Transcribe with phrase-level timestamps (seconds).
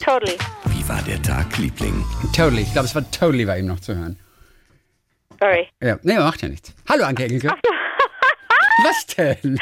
[0.00, 0.38] Totally.
[0.64, 2.04] Wie war der Tag, Liebling?
[2.34, 2.62] Totally.
[2.62, 4.18] Ich glaube, es war totally bei ihm noch zu hören.
[5.38, 5.68] Sorry.
[5.82, 6.74] Ja, nee, macht ja nichts.
[6.88, 7.48] Hallo, Anke Engelke.
[8.82, 9.58] Was denn?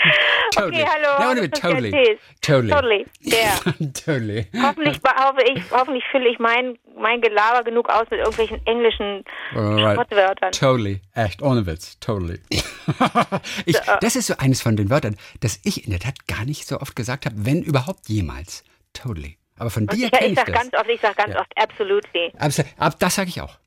[0.56, 1.20] Okay, hallo.
[1.20, 2.18] Ja, ohne totally.
[2.40, 2.70] Totally.
[2.70, 3.06] Totally.
[3.20, 3.92] Der.
[3.92, 4.46] totally.
[4.62, 9.24] Hoffentlich, hoffe ich, hoffentlich fülle ich mein, mein Gelaber genug aus mit irgendwelchen englischen.
[9.52, 10.52] Schrottwörtern.
[10.52, 11.00] Totally.
[11.14, 11.98] Echt, ohne Witz.
[11.98, 12.40] Totally.
[13.66, 16.66] ich, das ist so eines von den Wörtern, das ich in der Tat gar nicht
[16.66, 18.62] so oft gesagt habe, wenn überhaupt jemals.
[18.92, 19.37] Totally.
[19.58, 20.54] Aber von dir kenne ich ich sag das.
[20.54, 21.40] ganz oft, ich sag ganz Ja.
[21.40, 22.32] oft, absolutely.
[22.38, 23.58] Abs ab, das sage ich auch.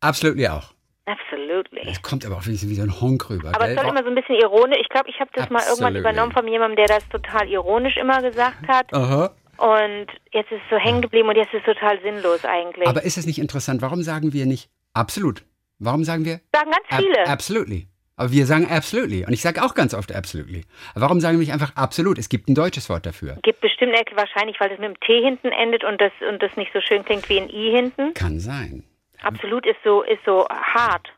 [0.00, 0.72] Absolutely auch.
[1.06, 1.82] Absolutely.
[1.86, 3.48] Es kommt aber auch wie, wie so ein Honk rüber.
[3.54, 3.78] Aber es gell?
[3.84, 4.78] soll immer so ein bisschen ironisch.
[4.80, 6.00] Ich glaube, ich habe das mal irgendwann Absolutely.
[6.00, 8.92] übernommen von jemandem, der das total ironisch immer gesagt hat.
[8.94, 9.34] Aha.
[9.56, 12.86] Und jetzt ist es so hängen geblieben und jetzt ist es total sinnlos eigentlich.
[12.88, 13.82] Aber ist es nicht interessant?
[13.82, 15.44] Warum sagen wir nicht absolut?
[15.78, 17.26] Warum sagen wir sagen ganz ab- viele.
[17.26, 17.88] absolutely?
[18.20, 19.24] Aber wir sagen absolutely.
[19.24, 20.64] Und ich sage auch ganz oft absolutely.
[20.92, 22.18] Aber warum sagen wir nicht einfach absolut?
[22.18, 23.38] Es gibt ein deutsches Wort dafür.
[23.42, 26.70] Gibt bestimmt wahrscheinlich, weil das mit dem T hinten endet und das und das nicht
[26.74, 28.12] so schön klingt wie ein I hinten.
[28.12, 28.84] Kann sein.
[29.22, 31.08] Absolut ist so ist so hart.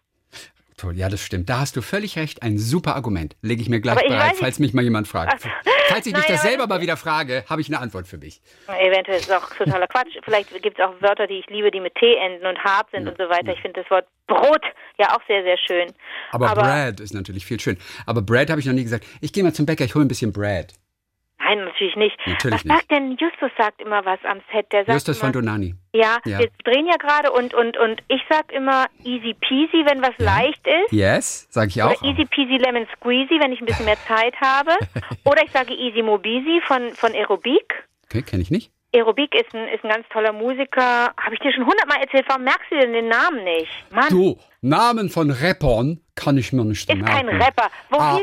[0.83, 1.49] Toll, ja, das stimmt.
[1.49, 2.43] Da hast du völlig recht.
[2.43, 3.37] Ein super Argument.
[3.41, 5.35] Lege ich mir gleich Aber ich bereit, falls mich mal jemand fragt.
[5.37, 5.49] Ach so.
[5.87, 8.19] Falls ich mich Nein, das aber selber mal wieder frage, habe ich eine Antwort für
[8.19, 8.41] mich.
[8.67, 10.19] Eventuell ist es auch totaler Quatsch.
[10.25, 13.07] Vielleicht gibt es auch Wörter, die ich liebe, die mit T enden und hart sind
[13.07, 13.53] und so weiter.
[13.53, 14.63] Ich finde das Wort Brot
[14.99, 15.93] ja auch sehr, sehr schön.
[16.33, 17.79] Aber, Bread ist natürlich viel schön.
[18.05, 19.07] Aber Bread habe ich noch nie gesagt.
[19.21, 20.73] Ich gehe mal zum Bäcker, ich hole ein bisschen Bread.
[21.83, 22.17] Natürlich nicht.
[22.27, 24.71] Natürlich was sagt denn Justus sagt immer was am Set?
[24.73, 25.75] Der sagt Justus immer, von Donani.
[25.93, 26.39] Ja, Ja.
[26.39, 30.65] wir drehen ja gerade und, und, und ich sag immer easy peasy, wenn was leicht
[30.67, 30.93] ist.
[30.93, 32.01] Yes, sage ich auch.
[32.01, 34.73] Oder easy peasy lemon squeezy, wenn ich ein bisschen mehr Zeit habe.
[35.25, 37.75] Oder ich sage easy mobisi von, von Aerobik.
[38.07, 38.71] Okay, kenne ich nicht.
[38.95, 41.13] Aerobik ist ein, ist ein ganz toller Musiker.
[41.19, 42.27] Habe ich dir schon hundertmal erzählt.
[42.29, 43.71] Warum merkst du denn den Namen nicht?
[43.91, 47.27] Mann, Du, Namen von Rappern kann ich mir nicht ist merken.
[47.27, 47.71] kein Rapper.
[47.91, 48.21] Wo Ah,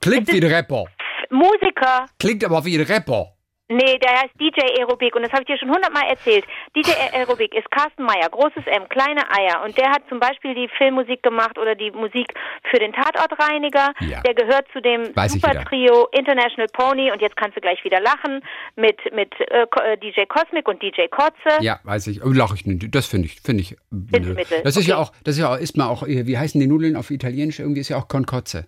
[0.00, 0.86] klingt wie ist ein Rapper.
[1.30, 2.06] Musiker.
[2.18, 3.32] Klingt aber wie ein Rapper.
[3.70, 6.42] Nee, der heißt DJ Aerobik und das habe ich dir schon hundertmal erzählt.
[6.74, 10.70] DJ Aerobik ist Carsten Meyer, großes M, kleine Eier und der hat zum Beispiel die
[10.78, 12.32] Filmmusik gemacht oder die Musik
[12.70, 13.92] für den Tatortreiniger.
[14.00, 14.22] Ja.
[14.22, 15.12] Der gehört zu dem.
[15.14, 18.40] Super-Trio International Pony und jetzt kannst du gleich wieder lachen
[18.76, 21.60] mit, mit äh, äh, DJ Cosmic und DJ Kotze.
[21.60, 22.24] Ja, weiß ich.
[22.24, 22.94] Oh, Lach ich nicht.
[22.94, 23.76] Das finde ich, finde ich.
[23.90, 24.34] nö.
[24.64, 25.02] Das ist ja Okay.
[25.10, 27.58] auch, das ist ja auch, ist man auch, äh, wie heißen die Nudeln auf Italienisch?
[27.58, 28.66] Irgendwie ist ja auch Concozze.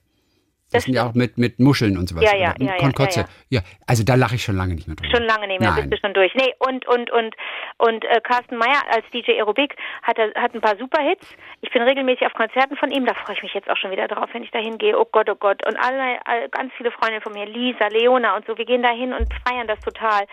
[0.72, 2.22] Das, Das sind ja auch mit, mit Muscheln und sowas.
[2.24, 3.20] Ja, ja, ja, ja, Concozze.
[3.20, 5.10] ja, Ja, also da lache ich schon lange nicht mehr drüber.
[5.16, 5.90] Schon lange nicht mehr, Nein.
[5.90, 6.32] bist du schon durch.
[6.36, 7.34] Nee, und, und, und,
[7.78, 11.26] und äh, Carsten Meyer als DJ Aerobik hat, er- hat ein paar Superhits.
[11.60, 14.06] Ich bin regelmäßig auf Konzerten von ihm, da freue ich mich jetzt auch schon wieder
[14.06, 14.96] drauf, wenn ich da hingehe.
[14.98, 15.66] Oh Gott, oh Gott.
[15.66, 18.90] Und alle, all, ganz viele Freundinnen von mir, Lisa, Leona und so, wir gehen da
[18.90, 20.24] hin und feiern das total.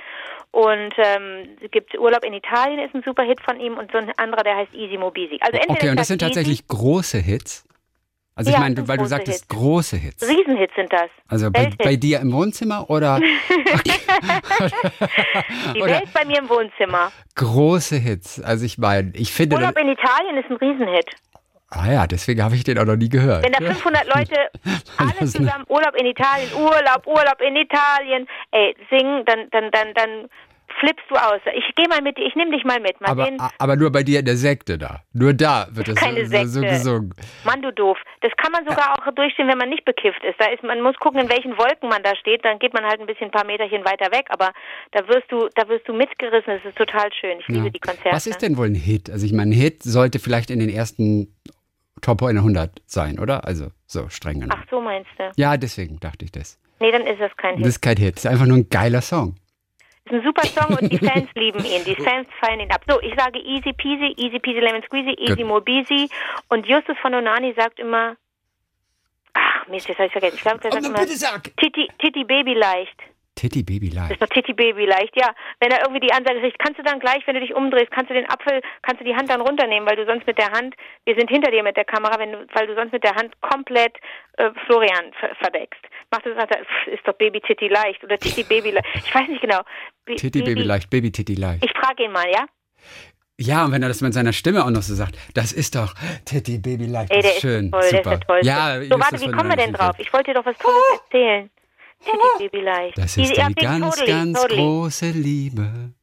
[0.52, 4.12] Und ähm, es gibt Urlaub in Italien, ist ein Superhit von ihm und so ein
[4.18, 5.38] anderer, der heißt Easy Mobisi.
[5.42, 7.67] Also entweder Okay, und das sind tatsächlich große Hits.
[8.38, 9.48] Also ich Ja, meine, das sind weil du sagtest Hits.
[9.50, 10.24] große Hits.
[10.30, 11.10] Riesenhits sind das.
[11.28, 13.20] Also bei, bei dir im Wohnzimmer oder
[15.76, 17.12] Die oder- Welt bei mir im Wohnzimmer.
[17.36, 18.42] große Hits?
[18.42, 21.06] Also ich meine, ich finde, Urlaub in Italien ist ein Riesenhit.
[21.70, 23.44] ah ja, deswegen habe ich den auch noch nie gehört.
[23.44, 24.36] Wenn da 500 Leute
[24.98, 30.30] alle zusammen Urlaub in Italien, Urlaub, Urlaub in Italien, ey, singen, dann, dann, dann, dann
[30.80, 31.40] flippst du aus.
[31.56, 33.00] Ich gehe mal mit dir, ich nehme dich mal mit.
[33.02, 35.02] Mal aber, aber nur bei dir in der Sekte da.
[35.14, 36.70] Nur da wird das keine so, so, so Sekte.
[36.76, 37.14] gesungen.
[37.46, 37.98] Mann, du doof.
[38.22, 40.40] Das kann man sogar auch durchstehen, wenn man nicht bekifft ist.
[40.40, 40.64] Da ist.
[40.64, 42.44] Man muss gucken, in welchen Wolken man da steht.
[42.46, 44.26] Dann geht man halt ein bisschen ein paar Meterchen weiter weg.
[44.30, 44.52] Aber
[44.92, 46.54] da wirst du, da wirst du mitgerissen.
[46.56, 47.40] Das ist total schön.
[47.40, 47.70] Ich liebe Ja.
[47.72, 48.12] die Konzerte.
[48.12, 49.10] Was ist denn wohl ein Hit?
[49.10, 51.34] Also ich meine, ein Hit sollte vielleicht in den ersten
[52.02, 53.46] Top 100 sein, oder?
[53.46, 54.62] Also so streng genommen.
[54.64, 55.32] Ach so meinst du?
[55.38, 56.60] Ja, deswegen dachte ich das.
[56.80, 57.68] Nee, dann ist das kein Das Hit.
[57.68, 59.36] ist kein Hit, das ist einfach nur ein geiler Song.
[60.12, 61.84] Ist ein super Song und die Fans lieben ihn.
[61.86, 62.82] Die Fans feiern ihn ab.
[62.88, 65.46] So, ich sage easy peasy, easy peasy lemon squeezy, easy Gut.
[65.48, 66.10] mobisi.
[66.50, 68.16] Und Justus von Onani sagt immer,
[69.34, 70.36] ach Mist, jetzt habe ich vergessen.
[70.38, 71.44] Ich glaube, der sagt immer, sag!
[71.58, 73.00] Titi, Titi Baby leicht.
[73.36, 74.12] Titty Baby Das Live.
[74.14, 75.30] ist doch Titi Baby leicht, ja.
[75.60, 78.10] Wenn er irgendwie die Ansage kriegt, kannst du dann gleich, wenn du dich umdrehst, kannst
[78.10, 80.74] du den Apfel, kannst du die Hand dann runternehmen, weil du sonst mit der Hand,
[81.06, 83.40] wir sind hinter dir mit der Kamera, wenn du, weil du sonst mit der Hand
[83.42, 83.96] komplett
[84.38, 85.82] äh, Florian ver verdeckst.
[86.12, 88.88] Macht das, sagt pff, ist doch Baby Titi leicht oder Titi Baby leicht.
[88.96, 89.62] Ich weiß nicht genau.
[90.06, 91.66] Bi- Titty Baby Leicht, Baby Titty Leicht.
[91.66, 92.46] Ich frage ihn mal, ja?
[93.40, 95.94] Ja, und wenn er das mit seiner Stimme auch noch so sagt, das ist doch
[96.26, 97.12] Titty Baby Leicht.
[97.12, 97.92] Ey, der das ist ist schön, toll, super.
[97.92, 98.48] der ist der Tollste.
[98.48, 99.96] Ja, so, warte, wie kommen wir denn ist drauf?
[100.00, 101.50] Ich wollte dir doch was Tolles erzählen.
[102.04, 102.18] Titi
[102.50, 102.98] Baby leicht.
[102.98, 104.62] Das ist ja, die ganz, totally, ganz totally.
[104.62, 105.94] große Liebe.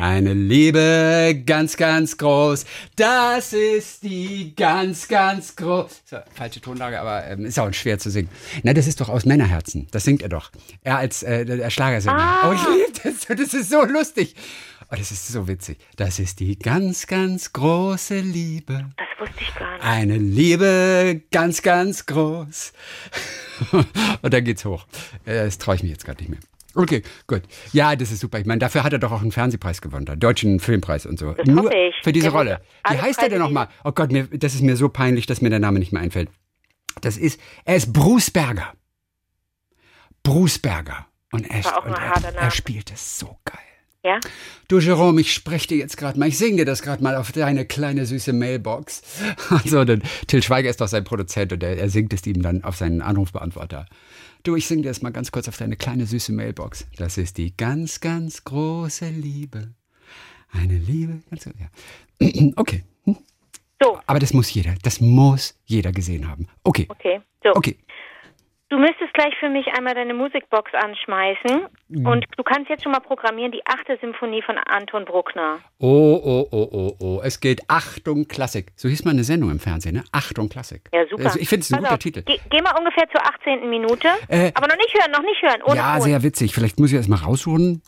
[0.00, 2.64] Eine Liebe ganz, ganz groß.
[2.96, 6.02] Das ist die ganz, ganz groß.
[6.04, 8.28] So, falsche Tonlage, aber ähm, ist auch schwer zu singen.
[8.62, 9.86] Na, das ist doch aus Männerherzen.
[9.90, 10.50] Das singt er doch.
[10.82, 12.16] Er als äh, der Schlagersänger.
[12.18, 12.50] Ah.
[12.50, 13.26] Oh, ich liebe das.
[13.38, 14.34] Das ist so lustig.
[14.90, 15.78] Oh, das ist so witzig.
[15.96, 18.90] Das ist die ganz, ganz große Liebe.
[18.96, 19.84] Das wusste ich gar nicht.
[19.84, 22.72] Eine Liebe ganz, ganz groß.
[24.22, 24.86] Und dann geht's hoch.
[25.24, 26.40] Äh, Das traue ich mich jetzt gerade nicht mehr.
[26.74, 27.42] Okay, gut.
[27.72, 28.38] Ja, das ist super.
[28.38, 31.32] Ich meine, dafür hat er doch auch einen Fernsehpreis gewonnen, den deutschen Filmpreis und so.
[31.32, 31.94] Das Nur hoffe ich.
[32.02, 32.60] für diese muss Rolle.
[32.88, 33.68] Wie heißt er denn nochmal?
[33.84, 36.28] Oh Gott, mir, das ist mir so peinlich, dass mir der Name nicht mehr einfällt.
[37.00, 38.72] Das ist, er ist Bruce Berger.
[40.22, 41.06] Bruce Berger.
[41.32, 43.58] Und er, und er, er spielt es so geil.
[44.04, 44.20] Ja?
[44.68, 47.32] Du Jerome, ich spreche dir jetzt gerade mal, ich singe dir das gerade mal auf
[47.32, 49.02] deine kleine süße Mailbox.
[49.48, 52.62] Also, denn Till Schweiger ist doch sein Produzent und er, er singt es ihm dann
[52.64, 53.86] auf seinen Anrufbeantworter.
[54.44, 56.86] Du, ich singe dir das mal ganz kurz auf deine kleine süße Mailbox.
[56.98, 59.72] Das ist die ganz, ganz große Liebe.
[60.52, 61.70] Eine Liebe, ganz, ja.
[62.56, 63.16] Okay, hm.
[63.82, 66.46] So, aber das muss jeder, das muss jeder gesehen haben.
[66.62, 67.22] Okay, okay.
[67.42, 67.54] So.
[67.54, 67.78] okay.
[68.70, 71.66] Du müsstest gleich für mich einmal deine Musikbox anschmeißen.
[71.88, 72.06] Mhm.
[72.06, 75.58] Und du kannst jetzt schon mal programmieren die achte Symphonie von Anton Bruckner.
[75.78, 77.20] Oh, oh, oh, oh, oh.
[77.22, 78.72] Es geht Achtung Klassik.
[78.76, 80.04] So hieß mal eine Sendung im Fernsehen, ne?
[80.12, 80.88] Achtung Klassik.
[80.92, 81.26] Ja, super.
[81.26, 82.22] Also ich finde es ein Pass guter Titel.
[82.24, 83.68] Geh, geh mal ungefähr zur 18.
[83.68, 84.08] Minute.
[84.28, 85.76] Äh, aber noch nicht hören, noch nicht hören.
[85.76, 86.02] Ja, Ton.
[86.02, 86.54] sehr witzig.
[86.54, 87.82] Vielleicht muss ich das mal raussuchen.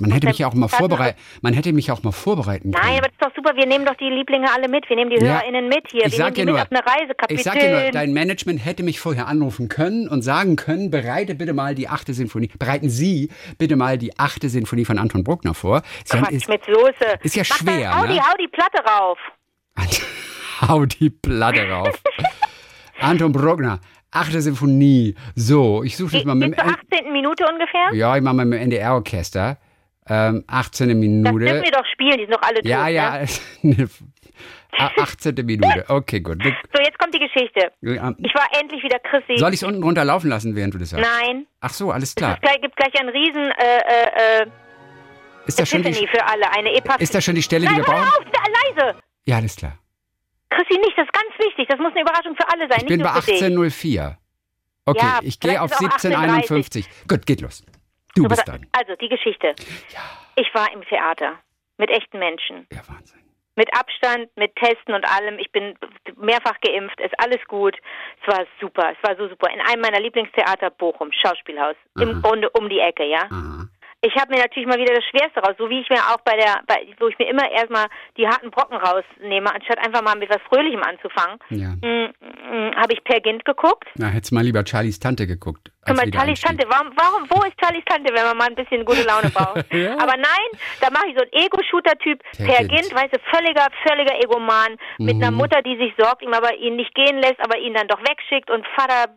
[0.00, 1.18] Man hätte dann- mich ja auch mal dann- vorbereiten.
[1.42, 2.84] Man hätte mich auch mal vorbereiten können.
[2.86, 3.56] Nein, aber das ist doch super.
[3.56, 4.88] Wir nehmen doch die Lieblinge alle mit.
[4.88, 5.32] Wir nehmen die Ja.
[5.40, 6.06] HörerInnen mit hier.
[6.06, 6.58] Ich Wir sag dir nur,
[7.28, 11.34] ich sag dir nur, dein Management hätte mich vorher anrufen können und sagen können, bereite
[11.34, 15.54] bitte mal die achte Sinfonie, bereiten Sie bitte mal die achte Sinfonie von Anton Bruckner
[15.54, 15.82] vor.
[16.12, 17.18] Haben- Quatsch mit Soße.
[17.22, 18.12] ist ja Mach schwer, Dann, hau, ne?
[18.14, 19.18] die, hau die Platte rauf.
[20.60, 22.02] Hau die Platte rauf.
[23.00, 23.78] Anton Bruckner,
[24.10, 25.14] achte Sinfonie.
[25.36, 27.12] So, ich suche das mal mit geht zur 18.
[27.12, 27.94] Minute ungefähr?
[27.94, 29.58] Ja, ich mache mal mit dem NDR-Orchester.
[30.10, 30.88] Ähm, 18.
[30.88, 31.44] Das Minute.
[31.44, 32.18] dürfen wir doch spielen.
[32.18, 32.94] Die sind doch alle Ja, tot.
[32.94, 33.24] ja.
[33.62, 33.88] Ne?
[34.80, 35.34] Ah, 18.
[35.44, 35.84] Minute.
[35.88, 36.40] Okay, gut.
[36.72, 37.72] So, jetzt kommt die Geschichte.
[37.82, 39.36] Ähm, Ich war endlich wieder Chrissy.
[39.38, 41.04] Soll ich es unten runter laufen lassen, während du das sagst?
[41.20, 41.46] Nein.
[41.60, 42.34] Ach so, alles Es klar.
[42.34, 44.46] ist gleich, gibt gleich einen riesen äh, äh, äh,
[45.46, 46.48] Ist das schon die, für alle.
[46.52, 47.02] Eine Epaphanie.
[47.02, 48.24] ist das schon die Stelle, die Nein, wir hör brauchen?
[48.26, 48.98] auf, da, leise.
[49.24, 49.78] Ja, alles klar.
[50.50, 51.66] Chrissy nicht, das ist ganz wichtig.
[51.68, 54.00] Das muss eine Überraschung für alle sein, Ich bin bei nur für dich.
[54.00, 54.16] 18.04.
[54.84, 56.84] Okay, Ja, ich gehe auf ist auch 17.51.
[57.08, 57.64] Gut, geht los.
[58.18, 58.66] Du So, bist dran.
[58.72, 59.54] Also, die Geschichte.
[60.36, 61.38] Ich war im Theater
[61.76, 62.66] mit echten Menschen.
[62.72, 63.18] Ja, Wahnsinn.
[63.56, 65.38] Mit Abstand, mit Testen und allem.
[65.40, 65.76] Ich bin
[66.16, 67.76] mehrfach geimpft, ist alles gut.
[68.22, 69.50] Es war super, es war so super.
[69.52, 71.74] In einem meiner Lieblingstheater, Bochum, Schauspielhaus.
[71.98, 73.22] Im Grunde um die Ecke, ja.
[73.30, 73.66] Aha.
[74.00, 76.36] Ich habe mir natürlich mal wieder das Schwerste raus, so wie ich mir auch bei
[76.36, 77.86] der, bei, wo ich mir immer erstmal
[78.16, 81.70] die harten Brocken rausnehme, anstatt einfach mal mit was Fröhlichem anzufangen, Ja.
[81.82, 83.88] mm, mm, habe ich Per Gint geguckt.
[83.96, 85.72] Na, hättest mal lieber Charlies Tante geguckt.
[85.84, 86.40] Guck Als mal, Charlies.
[86.40, 89.64] Tante, warum, warum, wo ist Charlies Tante, wenn man mal ein bisschen gute Laune braucht?
[89.72, 89.94] Ja.
[89.98, 90.48] Aber nein,
[90.80, 92.70] da mache ich so einen Ego-Shooter-Typ, Per Per Gint.
[92.70, 95.22] Gint, weißt du, völliger, völliger Egoman, mit Mhm.
[95.22, 98.00] einer Mutter, die sich sorgt, ihm aber ihn nicht gehen lässt, aber ihn dann doch
[98.00, 99.10] wegschickt und Vater,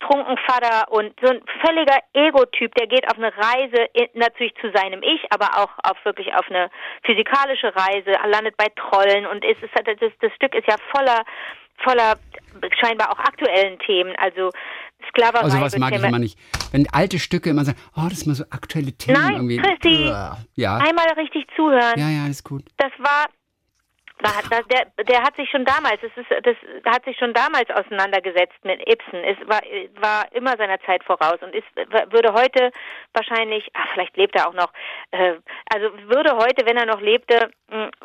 [0.00, 4.70] trunken Vater und so ein völliger Ego-Typ, der geht auf eine Reise, in, natürlich zu
[4.72, 6.70] seinem Ich, aber auch auf wirklich auf eine
[7.04, 11.24] physikalische Reise, landet bei Trollen und ist, ist das, das Stück ist ja voller
[11.84, 12.16] voller
[12.80, 14.50] scheinbar auch aktuellen Themen, also
[15.10, 15.44] Sklaverei.
[15.44, 16.38] Also was mag ich immer nicht.
[16.72, 19.56] Wenn alte Stücke immer sagen, oh, das ist mal so aktuelle Themen Nein, irgendwie.
[19.58, 20.12] Christi.
[20.54, 20.76] Ja.
[20.76, 21.94] Einmal richtig zuhören.
[21.96, 22.64] Ja, ja, ist gut.
[22.78, 23.26] Das war,
[24.18, 28.58] das, der, der hat sich schon damals, das ist, das hat sich schon damals auseinandergesetzt
[28.64, 29.22] mit Ibsen.
[29.24, 29.60] Es war,
[30.00, 31.66] war immer seiner Zeit voraus und ist,
[32.10, 32.70] würde heute
[33.12, 34.72] wahrscheinlich, ach, vielleicht lebt er auch noch,
[35.12, 35.34] äh,
[35.72, 37.50] also würde heute, wenn er noch lebte,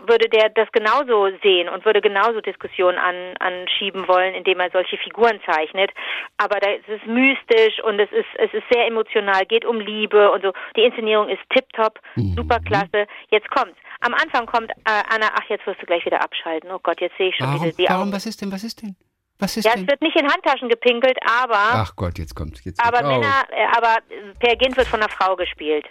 [0.05, 4.97] würde der das genauso sehen und würde genauso Diskussionen an, anschieben wollen, indem er solche
[4.97, 5.91] Figuren zeichnet.
[6.37, 10.31] Aber da ist es mystisch und es ist, es ist sehr emotional, geht um Liebe
[10.31, 10.51] und so.
[10.75, 11.99] Die Inszenierung ist tipptopp,
[12.35, 13.07] super klasse.
[13.29, 13.77] Jetzt kommt's.
[14.05, 16.69] Am Anfang kommt äh, Anna, ach, jetzt wirst du gleich wieder abschalten.
[16.71, 18.11] Oh Gott, jetzt sehe ich schon Warum, wieder die warum, Augen.
[18.13, 18.95] was ist denn, was ist denn?
[19.39, 19.87] Was ist Ja, es denn?
[19.87, 23.07] wird nicht in Handtaschen gepinkelt, aber, Ach Gott, jetzt kommt jetzt aber oh.
[23.07, 23.97] Männer, äh, aber
[24.39, 25.85] Per Gint wird von einer Frau gespielt.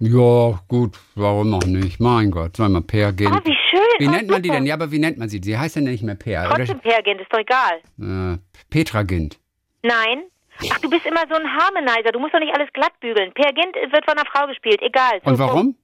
[0.00, 1.98] Ja, gut, warum auch nicht?
[1.98, 3.32] Mein Gott, soll mal Per gehen.
[3.32, 3.80] Oh, wie schön.
[3.98, 4.64] Wie oh, nennt man die denn?
[4.64, 5.40] Ja, aber wie nennt man sie?
[5.42, 6.44] Sie heißt ja nicht mehr Per.
[6.48, 7.80] Trotzdem Per Gint, ist doch egal.
[7.98, 8.38] Oder, äh,
[8.70, 9.38] Petra Gint.
[9.82, 10.22] Nein.
[10.70, 12.10] Ach, du bist immer so ein Harmonizer.
[12.12, 13.32] Du musst doch nicht alles glatt bügeln.
[13.32, 15.20] Per Gint wird von einer Frau gespielt, egal.
[15.24, 15.76] So, Und warum?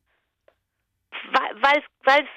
[1.32, 2.28] Weil es weil's,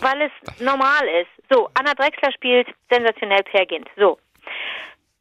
[0.00, 1.30] weil es normal ist.
[1.50, 3.88] So, Anna Drexler spielt sensationell Per Gint.
[3.96, 4.18] So.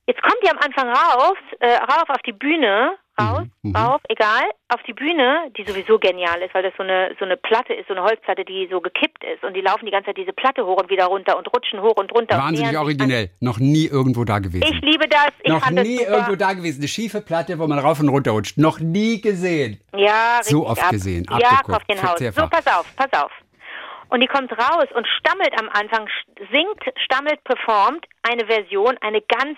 [0.08, 3.76] Jetzt kommt die am Anfang rauf, äh, rauf auf die Bühne, raus, Mhm, mhm.
[3.76, 7.38] rauf, egal, auf die Bühne, die sowieso genial ist, weil das so eine so eine
[7.38, 10.18] Platte ist, so eine Holzplatte, die so gekippt ist und die laufen die ganze Zeit
[10.18, 12.36] diese Platte hoch und wieder runter und rutschen hoch und runter.
[12.36, 13.32] und Wahnsinnig an- originell.
[13.40, 14.66] Noch nie irgendwo da gewesen.
[14.72, 15.30] Ich liebe das.
[15.42, 16.82] Ich Noch nie das irgendwo da gewesen.
[16.82, 18.58] Eine schiefe Platte, wo man rauf und runter rutscht.
[18.60, 19.80] Noch nie gesehen.
[19.96, 20.90] Ja, So richtig oft ab.
[20.92, 22.12] gesehen, Ja, abgeguckt, Kaufchenhaus.
[22.20, 22.50] So, vierfach.
[22.52, 23.32] pass auf, pass auf.
[24.10, 26.08] Und die kommt raus und stammelt am Anfang,
[26.52, 29.58] singt, stammelt, performt eine Version, eine ganz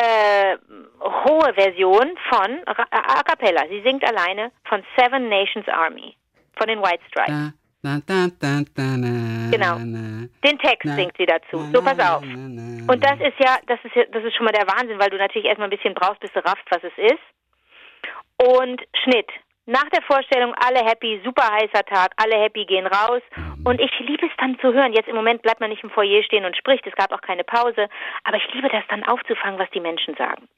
[0.00, 0.56] äh,
[1.00, 3.62] hohe Version von Ra- A Cappella.
[3.68, 6.14] Sie singt alleine von Seven Nations Army,
[6.56, 7.52] von den White Stripes.
[7.82, 9.78] Da, da, da, da, da, na, Genau.
[9.78, 11.58] na, Den Text singt sie dazu.
[11.72, 12.22] So, pass auf.
[12.22, 15.16] Und das ist ja, das ist ja, das ist schon mal der Wahnsinn, weil du
[15.16, 18.46] natürlich erstmal ein bisschen brauchst, bis du raffst, was es ist.
[18.56, 19.28] Und Schnitt.
[19.68, 23.20] Nach der Vorstellung alle happy, super heißer Tag, alle happy gehen raus.
[23.64, 24.94] Und ich liebe es dann zu hören.
[24.94, 26.86] Jetzt im Moment bleibt man nicht im Foyer stehen und spricht.
[26.86, 27.88] Es gab auch keine Pause.
[28.24, 30.48] Aber ich liebe das dann aufzufangen, was die Menschen sagen.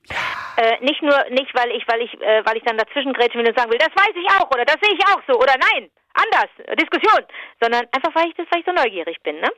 [0.57, 3.59] Äh, nicht nur, nicht weil ich, weil ich, äh, weil ich dann dazwischen will und
[3.59, 6.50] sagen will, das weiß ich auch oder das sehe ich auch so oder nein, anders,
[6.79, 7.25] Diskussion,
[7.61, 9.49] sondern einfach weil ich das, weil ich so neugierig bin, ne?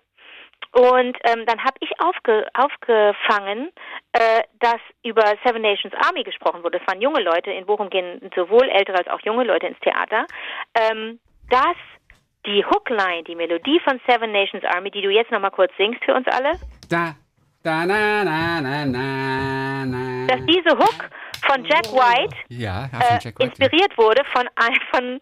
[0.71, 3.71] Und ähm, dann habe ich aufge, aufgefangen,
[4.13, 6.79] äh, dass über Seven Nations Army gesprochen wurde.
[6.79, 7.51] Das waren junge Leute.
[7.51, 10.25] In Bochum gehen sowohl ältere als auch junge Leute ins Theater.
[10.75, 11.19] Ähm,
[11.51, 11.77] dass
[12.47, 16.15] die Hookline, die Melodie von Seven Nations Army, die du jetzt nochmal kurz singst für
[16.15, 16.53] uns alle,
[16.89, 17.15] Da,
[17.63, 20.27] da, na, na, na, na, na.
[20.27, 21.11] dass diese Hook
[21.47, 23.45] von Jack White Ja, ja, von äh, Jack White.
[23.45, 24.49] inspiriert wurde von,
[24.91, 25.19] von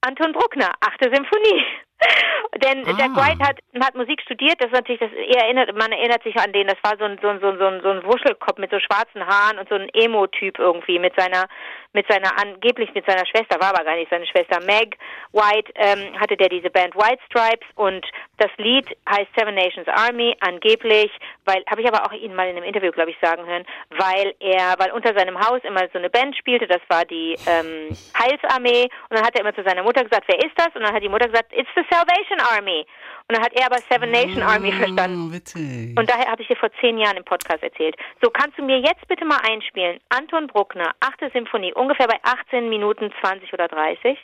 [0.00, 1.64] Anton Bruckner, achte Symphonie.
[2.62, 2.94] Denn Ah.
[2.98, 6.36] Jack White hat, hat Musik studiert, das ist natürlich, das er erinnert, man erinnert sich
[6.36, 8.58] an den, das war so ein, so ein, so ein, so ein, so ein Wuschelkopf
[8.58, 11.46] mit so schwarzen Haaren und so ein Emo-Typ irgendwie mit seiner,
[11.94, 14.98] mit seiner, angeblich mit seiner Schwester, war aber gar nicht seine Schwester, Meg
[15.32, 18.04] White, ähm, hatte der diese Band White Stripes und
[18.38, 21.10] das Lied heißt Seven Nations Army, angeblich,
[21.44, 24.34] weil, habe ich aber auch ihn mal in einem Interview, glaube ich, sagen hören, weil
[24.40, 28.84] er, weil unter seinem Haus immer so eine Band spielte, das war die ähm, Heilsarmee
[29.08, 30.74] und dann hat er immer zu seiner Mutter gesagt, wer ist das?
[30.74, 32.84] Und dann hat die Mutter gesagt, it's the Salvation Army.
[33.26, 35.28] Und dann hat er aber Seven Nation Army verstanden.
[35.30, 35.98] Oh, witzig.
[35.98, 37.96] Und daher habe ich dir vor zehn Jahren im Podcast erzählt.
[38.22, 39.98] So, kannst du mir jetzt bitte mal einspielen?
[40.10, 44.18] Anton Bruckner, achte Symphonie, ungefähr bei 18 Minuten 20 oder 30.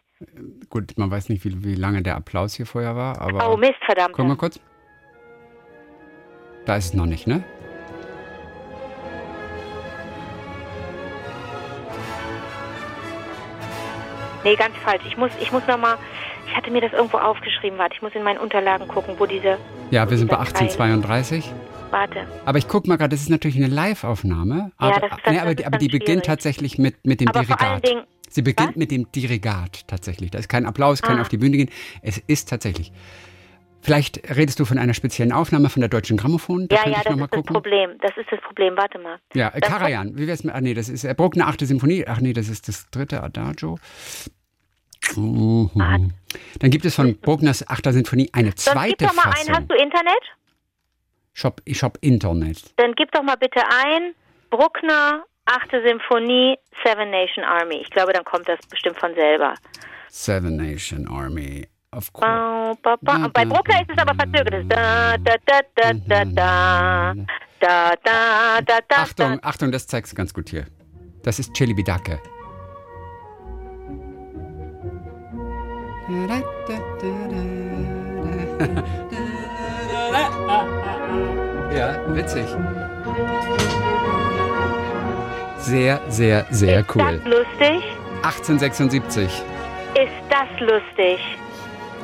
[0.69, 3.51] Gut, man weiß nicht, wie, wie lange der Applaus hier vorher war, aber.
[3.51, 4.15] Oh Mist, verdammt.
[4.15, 4.61] Guck mal kurz.
[6.67, 7.43] Da ist es noch nicht, ne?
[14.45, 15.03] Nee, ganz falsch.
[15.07, 15.97] Ich muss, ich muss nochmal,
[16.47, 17.79] ich hatte mir das irgendwo aufgeschrieben.
[17.79, 19.59] Warte, ich muss in meinen Unterlagen gucken, wo diese,
[19.91, 21.53] Ja, wir sind bei dieser Teil- 1832.
[21.91, 22.27] warte.
[22.47, 24.73] Aber ich guck mal gerade, das ist natürlich eine Live-Aufnahme.
[24.81, 26.23] Ja, Aber, das dann- nee, aber, das aber die beginnt schwierig.
[26.27, 27.89] tatsächlich mit, mit dem Aber vor allen Dirigat.
[27.89, 28.77] Dingen- Sie beginnt Was?
[28.77, 30.31] mit dem Dirigat tatsächlich.
[30.31, 31.23] Da ist kein Applaus, kein Ah.
[31.23, 31.69] auf die Bühne gehen.
[32.01, 32.93] Es ist tatsächlich.
[33.83, 36.69] Vielleicht redest du von einer speziellen Aufnahme von der Deutschen Grammophon.
[36.69, 37.55] Da Ja, ja, ich das ist das gucken.
[37.55, 37.91] Problem.
[38.01, 38.77] Das ist das Problem.
[38.77, 39.19] Warte mal.
[39.35, 40.19] Ja, äh, Das- Karajan.
[40.19, 40.55] Wie wär's mit?
[40.55, 42.05] Ah, nee, das ist äh, Bruckner achte Symphonie.
[42.07, 43.79] Ach nee, das ist das dritte Adagio.
[45.17, 46.13] Mhm.
[46.61, 49.55] Dann gibt es von Bruckners achter Sinfonie eine Sonst gib zweite doch mal ein, Fassung.
[49.55, 50.23] hast du Internet?
[51.33, 52.73] Shop, Shop Internet.
[52.77, 54.15] Dann gib doch mal bitte ein,
[54.51, 57.77] Bruckner, achte Symphonie, Seven Nation Army.
[57.77, 59.55] Ich glaube, dann kommt das bestimmt von selber.
[60.09, 61.67] Seven Nation Army.
[61.93, 62.25] Of course.
[62.29, 63.15] Ba, ba, ba.
[63.25, 64.55] Und bei Bruckner ist es aber verzögert.
[64.55, 67.15] Es ist Da, da, da, da, da, da.
[67.59, 69.39] Da, da, da, da, Achtung.
[69.43, 70.67] Achtung, das zeigst du ganz gut hier.
[71.25, 72.21] Das ist Chili Bidake.
[81.73, 82.47] Ja, witzig.
[85.59, 87.03] Sehr, sehr, sehr Ist cool.
[87.03, 87.83] das lustig?
[88.23, 89.25] 1876.
[89.95, 91.21] Ist das lustig?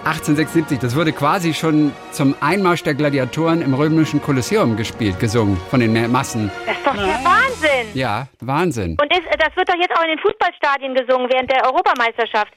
[0.06, 5.80] 1876, das wurde quasi schon zum Einmarsch der Gladiatoren im römischen Kolosseum gespielt, gesungen von
[5.80, 6.48] den Massen.
[6.64, 7.90] Das ist doch der Wahnsinn.
[7.92, 8.96] Ja, Wahnsinn.
[9.02, 12.52] Und ist, das wird doch jetzt auch in den Fußballstadien gesungen während der Europameisterschaft.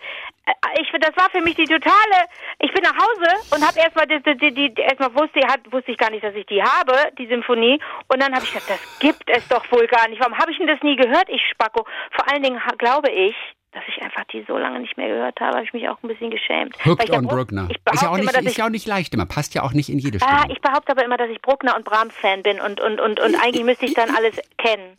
[0.45, 2.29] Äh, Ich, das war für mich die totale.
[2.59, 5.97] Ich bin nach Hause und habe erstmal die, die, die, erstmal wusste, hat, wusste ich
[5.97, 7.81] gar nicht, dass ich die habe, die Symphonie.
[8.09, 10.21] Und dann habe ich gedacht, das gibt es doch wohl gar nicht.
[10.21, 11.83] Warum habe ich denn das nie gehört, ich Spacko?
[12.11, 13.33] Vor allen Dingen glaube ich,
[13.71, 16.07] dass ich einfach die so lange nicht mehr gehört habe, habe ich mich auch ein
[16.07, 16.75] bisschen geschämt.
[16.85, 17.69] Hooked on Bruck- Bruckner.
[17.69, 19.25] Ist ja, behaupte auch immer, nicht, dass ist ich ja auch nicht leicht immer.
[19.25, 20.53] Passt ja auch nicht in jede Ah, Stimme.
[20.53, 23.35] ich behaupte aber immer, dass ich Bruckner und Brahms Fan bin und und und und
[23.35, 24.97] eigentlich müsste ich dann alles kennen.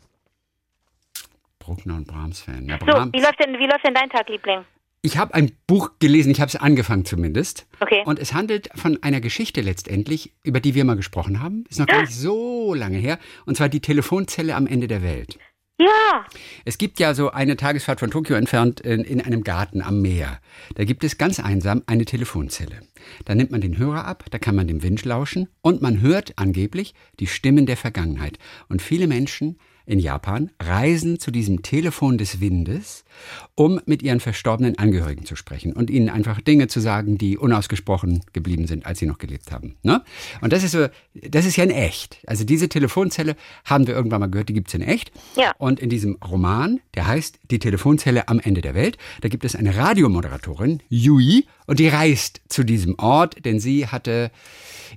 [1.58, 2.66] Bruckner und Brahms-Fan.
[2.68, 3.12] Ja, So, Brahms.
[3.12, 4.64] wie läuft denn wie läuft denn dein Tag, Liebling?
[5.02, 7.66] Ich habe ein Buch gelesen, ich habe es angefangen zumindest.
[7.80, 8.02] Okay.
[8.04, 11.64] Und es handelt von einer Geschichte letztendlich, über die wir mal gesprochen haben.
[11.70, 13.18] Ist noch gar nicht so lange her.
[13.46, 15.38] Und zwar die Telefonzelle am Ende der Welt.
[15.80, 16.26] Ja,
[16.66, 20.38] Es gibt ja so eine Tagesfahrt von Tokio entfernt in, in einem Garten am Meer.
[20.74, 22.80] Da gibt es ganz einsam eine Telefonzelle.
[23.24, 26.34] Da nimmt man den Hörer ab, da kann man dem Wind lauschen und man hört
[26.36, 28.38] angeblich die Stimmen der Vergangenheit.
[28.68, 29.58] Und viele Menschen
[29.90, 33.04] in Japan reisen zu diesem Telefon des Windes,
[33.56, 38.22] um mit ihren verstorbenen Angehörigen zu sprechen und ihnen einfach Dinge zu sagen, die unausgesprochen
[38.32, 39.76] geblieben sind, als sie noch gelebt haben.
[39.82, 40.02] Ne?
[40.40, 42.18] Und das ist so, das ist ja in echt.
[42.26, 45.10] Also diese Telefonzelle haben wir irgendwann mal gehört, die gibt's in echt.
[45.36, 45.52] Ja.
[45.58, 49.56] Und in diesem Roman, der heißt Die Telefonzelle am Ende der Welt, da gibt es
[49.56, 54.32] eine Radiomoderatorin, Yui, und die reist zu diesem Ort, denn sie hatte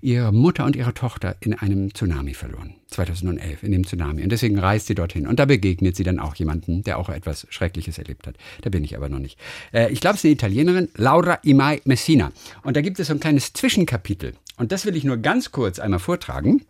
[0.01, 2.74] ihre Mutter und ihre Tochter in einem Tsunami verloren.
[2.88, 4.24] 2011, in dem Tsunami.
[4.24, 5.27] Und deswegen reist sie dorthin.
[5.27, 8.38] Und da begegnet sie dann auch jemanden, der auch etwas Schreckliches erlebt hat.
[8.62, 9.39] Da bin ich aber noch nicht.
[9.72, 12.32] Äh, ich glaube, es ist eine Italienerin, Laura Imai Messina.
[12.63, 14.34] Und da gibt es so ein kleines Zwischenkapitel.
[14.58, 16.65] Und das will ich nur ganz kurz einmal vortragen.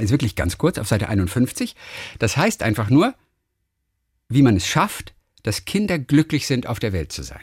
[0.00, 1.76] Ist wirklich ganz kurz, auf Seite 51.
[2.18, 3.12] Das heißt einfach nur,
[4.30, 5.12] wie man es schafft,
[5.42, 7.42] dass Kinder glücklich sind, auf der Welt zu sein.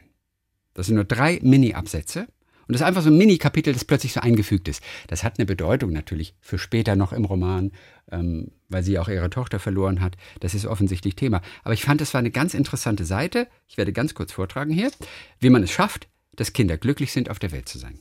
[0.74, 2.28] Das sind nur drei Mini-Absätze.
[2.68, 4.82] Und das ist einfach so ein Mini-Kapitel, das plötzlich so eingefügt ist.
[5.08, 7.72] Das hat eine Bedeutung natürlich für später noch im Roman,
[8.12, 10.16] ähm, weil sie auch ihre Tochter verloren hat.
[10.40, 11.42] Das ist offensichtlich Thema.
[11.64, 13.48] Aber ich fand, das war eine ganz interessante Seite.
[13.68, 14.92] Ich werde ganz kurz vortragen hier.
[15.40, 18.00] Wie man es schafft, dass Kinder glücklich sind, auf der Welt zu sein.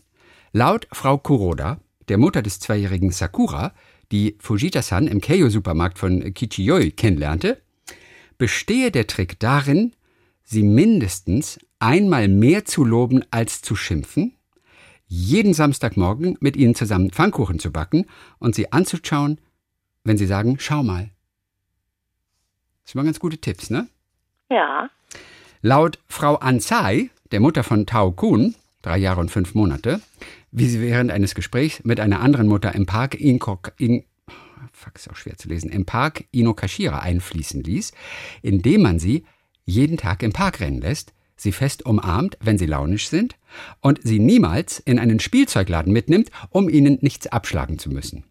[0.53, 3.75] Laut Frau Kuroda, der Mutter des zweijährigen Sakura,
[4.13, 7.61] die Fujita-san im Keio-Supermarkt von Kichiyoi kennenlernte,
[8.39, 9.93] bestehe der Trick darin,
[10.45, 14.37] sie mindestens einmal mehr zu loben als zu schimpfen,
[15.09, 18.07] jeden Samstagmorgen mit ihnen zusammen Pfannkuchen zu backen
[18.39, 19.41] und sie anzuschauen,
[20.05, 21.11] wenn sie sagen, schau mal.
[22.85, 23.89] Das waren ganz gute Tipps, ne?
[24.49, 24.91] Ja.
[25.61, 30.01] Laut Frau Ansai, der Mutter von Tao Kun, drei Jahre und fünf Monate,
[30.53, 34.05] wie sie während eines Gesprächs mit einer anderen Mutter im Park Inkok, in,
[34.73, 37.93] fuck, ist auch schwer zu lesen, im Park Inokashira einfließen ließ,
[38.41, 39.25] indem man sie
[39.65, 41.13] jeden Tag im Park rennen lässt,
[41.43, 43.37] sie fest umarmt, wenn sie launisch sind,
[43.81, 48.25] und sie niemals in einen Spielzeugladen mitnimmt, um ihnen nichts abschlagen zu müssen.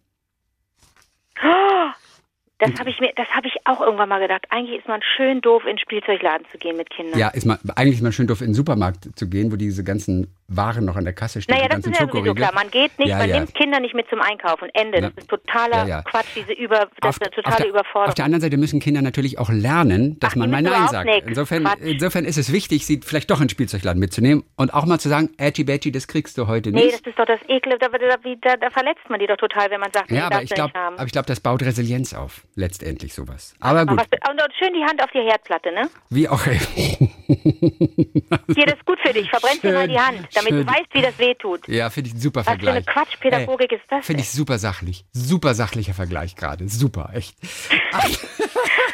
[2.62, 4.46] Das habe ich mir, das habe ich auch irgendwann mal gedacht.
[4.50, 7.18] Eigentlich ist man schön doof, in den Spielzeugladen zu gehen mit Kindern.
[7.18, 9.82] Ja, ist man, eigentlich ist man schön doof, in den Supermarkt zu gehen, wo diese
[9.82, 11.56] ganzen Waren noch an der Kasse stehen.
[11.56, 12.52] Naja, das ist ja sowieso klar.
[12.54, 13.38] Man geht nicht, Ja, man ja.
[13.40, 14.68] nimmt Kinder nicht mit zum Einkaufen.
[14.74, 14.98] Ende.
[15.00, 16.02] Na, Das ist totaler ja.
[16.02, 18.08] Quatsch, diese über, das Auf, ist eine auf, totale der, Überforderung.
[18.08, 21.06] auf der anderen Seite müssen Kinder natürlich auch lernen, dass Ach, man mal Nein sagt.
[21.06, 21.26] nix.
[21.26, 21.80] Insofern, Quatsch.
[21.80, 25.08] insofern ist es wichtig, sie vielleicht doch in den Spielzeugladen mitzunehmen und auch mal zu
[25.08, 26.94] sagen, Edgy Badgy, das kriegst du heute nee, nicht.
[26.94, 27.78] das ist doch das Ekle.
[27.78, 30.52] Da, da, da, verletzt man die doch total, wenn man sagt, nee, ja, aber ich
[30.52, 30.96] haben.
[30.96, 33.54] aber ich glaube, das baut Resilienz auf, letztendlich sowas.
[33.60, 35.88] Aber gut, Aber was, und, und schön die Hand auf die Herdplatte, ne?
[36.10, 37.10] wie auch immer.
[37.34, 39.28] Hier, das ist gut für dich.
[39.30, 40.66] Verbrennt dir mal die Hand, damit schön.
[40.66, 41.66] du weißt, wie das weh tut.
[41.68, 42.86] Ja, finde ich ein super Was für eine Vergleich.
[42.86, 45.04] Quatschpädagogik ist das Finde ich super sachlich.
[45.12, 46.68] Super sachlicher Vergleich gerade.
[46.68, 47.36] Super, echt.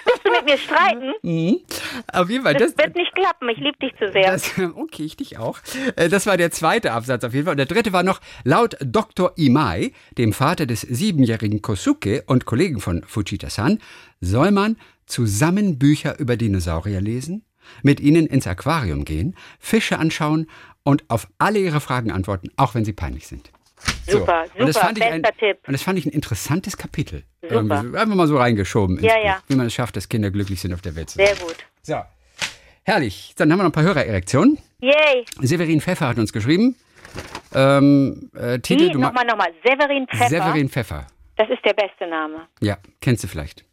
[0.09, 1.13] Willst du mit mir streiten?
[2.13, 3.49] Auf jeden Fall, Das, das, wird nicht klappen.
[3.49, 4.33] Ich liebe dich zu sehr.
[4.33, 5.59] Das, okay, ich dich auch.
[5.97, 7.53] Äh, Das war der zweite Absatz auf jeden Fall.
[7.53, 9.33] Und der dritte war noch, laut Dr.
[9.37, 13.79] Imai, dem Vater des siebenjährigen Kosuke und Kollegen von Fujita-san,
[14.21, 17.45] soll man zusammen Bücher über Dinosaurier lesen,
[17.83, 20.49] mit ihnen ins Aquarium gehen, Fische anschauen
[20.83, 23.51] und auf alle ihre Fragen antworten, auch wenn sie peinlich sind.
[24.09, 25.59] Super, Und das super, fand ich ein, bester Tipp.
[25.67, 27.23] Und das fand ich ein interessantes Kapitel.
[27.43, 27.55] Super.
[27.55, 28.99] Irgendwie so- Einfach mal so reingeschoben.
[29.03, 29.39] Ja, Buch, ja.
[29.47, 31.27] Wie man es schafft, dass Kinder glücklich sind auf der Welt zu sein.
[31.27, 31.57] Sehr gut.
[31.83, 31.97] So.
[32.83, 33.35] Herrlich.
[33.37, 34.59] Dann haben wir noch ein paar Hörererektionen.
[34.81, 35.25] Yay.
[35.43, 36.75] Severin Pfeffer hat uns geschrieben.
[37.55, 38.93] Ähm, äh, Titel, Wie?
[38.93, 39.49] du ma- Nochmal, nochmal.
[39.65, 40.29] Severin Pfeffer.
[40.29, 41.07] Severin Pfeffer.
[41.37, 42.49] Das ist der beste Name.
[42.61, 43.65] Ja, kennst du vielleicht.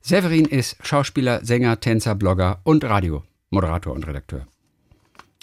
[0.00, 2.84] Severin ist Schauspieler, Sänger, Tänzer, Blogger und
[3.52, 4.46] Radiomoderator und Redakteur.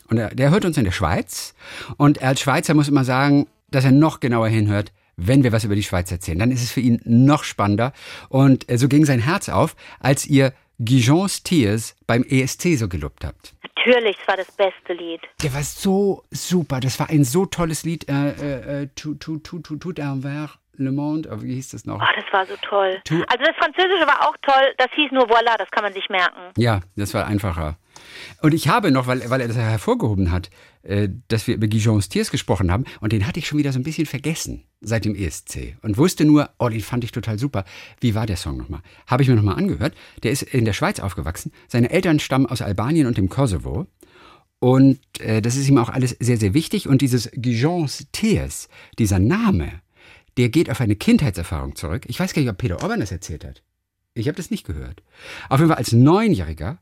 [0.10, 1.54] Und er, der hört uns in der Schweiz.
[1.98, 5.66] Und er als Schweizer muss immer sagen, dass er noch genauer hinhört, wenn wir was
[5.66, 6.40] über die Schweiz erzählen.
[6.40, 7.92] Dann ist es für ihn noch spannender.
[8.30, 13.26] Und äh, so ging sein Herz auf, als ihr Gijons Tears beim ESC so gelobt
[13.26, 13.54] habt.
[13.64, 15.22] Natürlich, es war das beste Lied.
[15.42, 16.80] Der war so super.
[16.80, 18.08] Das war ein so tolles Lied.
[18.08, 21.30] Äh, äh, äh, tout, tout, tout, tout, tout envers le monde.
[21.32, 22.00] Oh, wie hieß das noch?
[22.00, 23.02] Oh, das war so toll.
[23.10, 24.74] Also das Französische war auch toll.
[24.78, 26.52] Das hieß nur Voilà, das kann man sich merken.
[26.58, 27.78] Ja, das war einfacher.
[28.42, 30.50] Und ich habe noch, weil, weil er das hervorgehoben hat,
[30.84, 32.86] äh, dass wir über Gijons Tiers gesprochen haben.
[33.02, 35.78] Und den hatte ich schon wieder so ein bisschen vergessen seit dem ESC.
[35.82, 37.66] Und wusste nur, oh, den fand ich total super.
[38.00, 38.82] Wie war der Song nochmal?
[39.06, 39.96] Habe ich mir nochmal angehört.
[40.24, 41.52] Der ist in der Schweiz aufgewachsen.
[41.68, 43.88] Seine Eltern stammen aus Albanien und dem Kosovo.
[44.60, 46.88] Und äh, das ist ihm auch alles sehr, sehr wichtig.
[46.88, 49.82] Und dieses Gijons Tears, dieser Name,
[50.38, 52.04] der geht auf eine Kindheitserfahrung zurück.
[52.08, 53.64] Ich weiß gar nicht, ob Peter Orban das erzählt hat.
[54.14, 55.04] Ich habe das nicht gehört.
[55.50, 56.80] Auf jeden Fall als Neunjähriger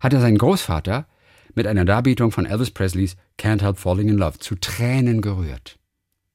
[0.00, 1.06] hat er seinen Großvater
[1.54, 5.78] mit einer Darbietung von Elvis Presleys Can't Help Falling in Love zu Tränen gerührt.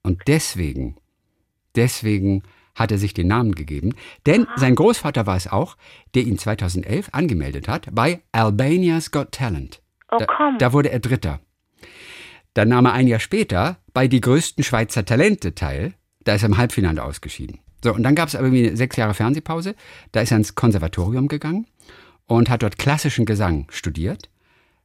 [0.04, 0.97] Und deswegen,
[1.76, 2.43] deswegen
[2.74, 3.93] hat er sich den Namen gegeben,
[4.26, 5.78] denn sein Großvater war es auch,
[6.15, 9.82] der ihn 2011 angemeldet hat bei Albania's Got Talent.
[10.10, 10.58] Oh, Da, komm.
[10.58, 11.39] da wurde er Dritter.
[12.54, 15.93] Dann nahm er ein Jahr später bei die größten Schweizer Talente teil.
[16.24, 17.60] Da ist er im Halbfinale ausgeschieden.
[17.84, 19.76] So, und dann gab es aber irgendwie eine sechs Jahre Fernsehpause.
[20.12, 21.65] Da ist er ins Konservatorium gegangen
[22.38, 24.30] und hat dort klassischen Gesang studiert.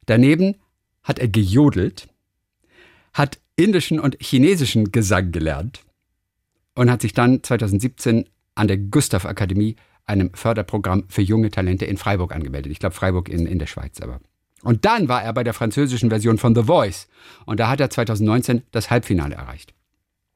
[0.05, 0.55] Daneben
[1.03, 2.09] hat er gejodelt,
[3.13, 5.79] hat indischen und chinesischen Gesang gelernt
[6.75, 11.95] und hat sich dann 2017 an der Gustav Akademie, einem Förderprogramm für junge Talente in
[11.95, 12.71] Freiburg angemeldet.
[12.71, 14.19] Ich glaube Freiburg in, in der Schweiz aber.
[14.63, 17.07] Und dann war er bei der französischen Version von The Voice.
[17.45, 19.73] Und da hat er 2019 das Halbfinale erreicht.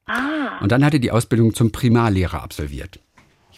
[0.06, 3.00] Ah, Und dann hat er die Ausbildung zum Primarlehrer absolviert.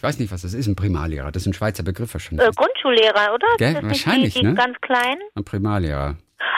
[0.05, 1.31] Ich weiß nicht, was das ist, ein Primarlehrer.
[1.31, 2.47] Das ist ein Schweizer Begriff wahrscheinlich.
[2.47, 3.47] äh, Grundschullehrer, oder?
[3.57, 3.81] Gell?
[3.81, 4.53] Wahrscheinlich, die, die ne?
[4.53, 5.19] ganz kleinen?
[5.33, 6.15] Ein Primarlehrer.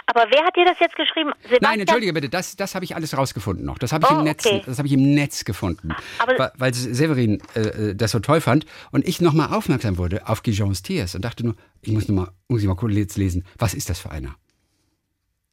[0.08, 1.32] Aber wer hat dir das jetzt geschrieben?
[1.44, 1.60] Sebastian?
[1.62, 3.78] Nein, entschuldige bitte, das, das habe ich alles rausgefunden noch.
[3.78, 4.62] Das habe ich, Oh, im Netz, okay.
[4.66, 5.96] das habe ich im Netz gefunden.
[6.20, 10.28] Aber- weil, weil Severin äh, äh, das so toll fand und ich nochmal aufmerksam wurde
[10.28, 13.46] auf Gijons Tiers und dachte nur, ich muss, noch mal, muss ich mal kurz lesen,
[13.60, 14.36] was ist das für einer?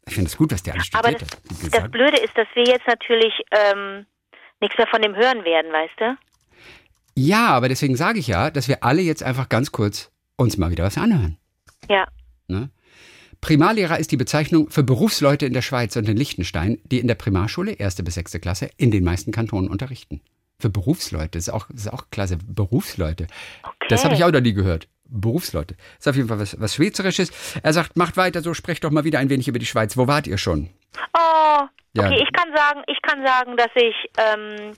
[0.09, 1.31] Ich finde es gut, was der alles Aber studiert
[1.63, 1.85] das, hat.
[1.85, 1.91] Das.
[1.93, 4.05] Blöde ist, dass wir jetzt natürlich ähm,
[4.61, 6.17] nichts mehr von dem hören werden, weißt du?
[7.17, 10.71] Ja, aber deswegen sage ich ja, dass wir alle jetzt einfach ganz kurz uns mal
[10.71, 11.37] wieder was anhören.
[11.89, 12.07] Ja.
[12.49, 12.71] Ne?
[13.41, 17.15] Primarlehrer ist die Bezeichnung für Berufsleute in der Schweiz und in Liechtenstein, die in der
[17.15, 20.23] Primarschule, erste bis sechste Klasse, in den meisten Kantonen unterrichten.
[20.59, 23.27] Für Berufsleute, das ist auch, das ist auch klasse, Berufsleute.
[23.63, 23.87] Okay.
[23.91, 24.89] Das habe ich auch noch nie gehört.
[25.07, 25.77] Berufsleute.
[25.99, 27.31] Ist auf jeden Fall was, was Schweizerisches.
[27.63, 29.97] Er sagt, macht weiter so, sprecht doch mal wieder ein wenig über die Schweiz.
[29.97, 30.71] Wo wart ihr schon?
[31.13, 32.07] Oh, Ja.
[32.07, 34.73] okay, ich kann sagen, ich kann sagen, dass ich, ähm,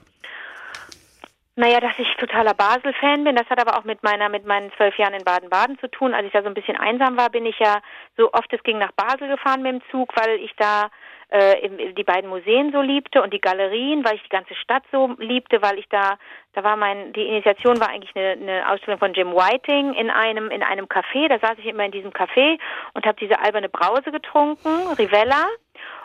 [1.57, 3.35] naja, dass ich totaler Basel-Fan bin.
[3.35, 6.13] Das hat aber auch mit meiner, mit meinen zwölf Jahren in Baden-Baden zu tun.
[6.13, 7.81] Als ich da so ein bisschen einsam war, bin ich ja
[8.15, 10.91] so oft es ging nach Basel gefahren mit dem Zug, weil ich da
[11.29, 15.15] äh, die beiden Museen so liebte und die Galerien, weil ich die ganze Stadt so
[15.17, 16.19] liebte, weil ich da,
[16.53, 20.51] da war mein, die Initiation war eigentlich eine, eine Ausstellung von Jim Whiting in einem,
[20.51, 21.27] in einem Café.
[21.27, 22.59] Da saß ich immer in diesem Café
[22.93, 25.47] und habe diese alberne Brause getrunken, Rivella.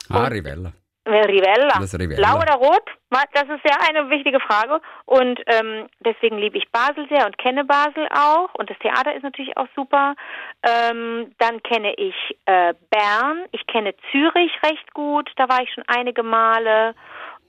[0.09, 0.73] Ah, Rivella.
[1.07, 1.79] Rivella.
[1.81, 2.17] Das Rivella.
[2.17, 2.88] Blau oder rot?
[3.11, 4.81] Das ist ja eine wichtige Frage.
[5.05, 8.55] Und ähm, deswegen liebe ich Basel sehr und kenne Basel auch.
[8.55, 10.15] Und das Theater ist natürlich auch super.
[10.62, 12.15] Ähm, dann kenne ich
[12.47, 13.45] äh, Bern.
[13.53, 15.31] Ich kenne Zürich recht gut.
[15.37, 16.95] Da war ich schon einige Male.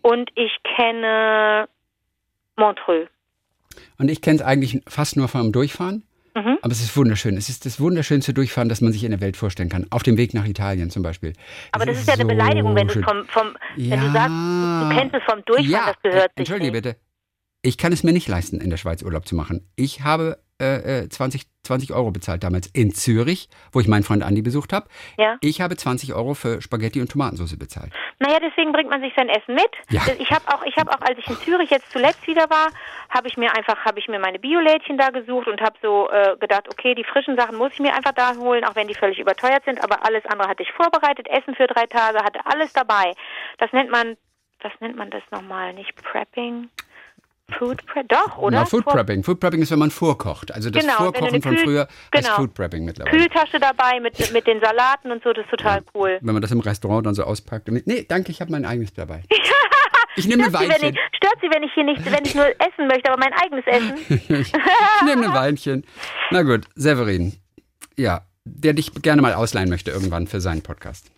[0.02, 1.70] Und ich kenne
[2.56, 3.08] Montreux.
[3.98, 6.04] Und ich kenne es eigentlich fast nur vom Durchfahren.
[6.36, 6.58] Mhm.
[6.62, 7.38] Aber es ist wunderschön.
[7.38, 9.86] Es ist das wunderschönste Durchfahren, das man sich in der Welt vorstellen kann.
[9.92, 11.34] Auf dem Weg nach Italien zum Beispiel.
[11.72, 13.98] Aber Es das ist ja eine so Beleidigung, wenn du vom, vom wenn Ja.
[14.08, 16.84] du sagst, du kennst es vom Durchfahren, ja, das gehört äh, Entschuldige nicht.
[16.84, 16.98] bitte.
[17.62, 19.70] Ich kann es mir nicht leisten, in der Schweiz Urlaub zu machen.
[19.76, 24.22] Ich habe äh, äh, 20, 20 Euro bezahlt damals in Zürich, wo ich meinen Freund
[24.22, 24.88] Andi besucht habe.
[25.18, 25.38] Ja.
[25.40, 27.92] Ich habe 20 Euro für Spaghetti und Tomatensauce bezahlt.
[28.20, 29.72] Naja, deswegen bringt man sich sein Essen mit.
[29.90, 30.02] Ja.
[30.20, 32.68] Ich habe auch, ich habe auch, als ich in Zürich jetzt zuletzt wieder war,
[33.10, 36.36] habe ich mir einfach, habe ich mir meine Biolädchen da gesucht und habe so äh,
[36.38, 39.20] gedacht, okay, die frischen Sachen muss ich mir einfach da holen, auch wenn die völlig
[39.20, 39.82] überteuert sind.
[39.82, 43.14] Aber alles andere hatte ich vorbereitet, Essen für drei Tage, hatte alles dabei.
[43.58, 44.18] Das nennt man,
[44.62, 45.74] was nennt man das nochmal?
[45.74, 46.70] Nicht Prepping?
[47.58, 48.08] Food Prep?
[48.10, 48.60] Doch, oder?
[48.60, 49.24] Na, Food Prepping.
[49.24, 50.52] Food Prepping ist, wenn man vorkocht.
[50.54, 52.36] Also das Genau, Vorkochen von früher heißt genau.
[52.38, 53.18] Food Prepping mittlerweile.
[53.18, 56.18] Kühltasche dabei mit, mit den Salaten und so, das ist total cool.
[56.22, 57.68] Wenn man das im Restaurant dann so auspackt.
[57.70, 59.24] und- Nee, danke, ich habe mein eigenes dabei.
[60.16, 60.90] Ich nehme ein Stört sie, Weinchen.
[60.94, 63.66] ich, stört sie, wenn ich hier nicht, wenn ich nur essen möchte, aber mein eigenes
[63.66, 63.98] Essen?
[64.42, 64.52] Ich
[65.04, 65.84] nehme ein Weinchen.
[66.30, 67.34] Na gut, Severin.
[67.98, 71.10] Ja, der dich gerne mal ausleihen möchte irgendwann für seinen Podcast.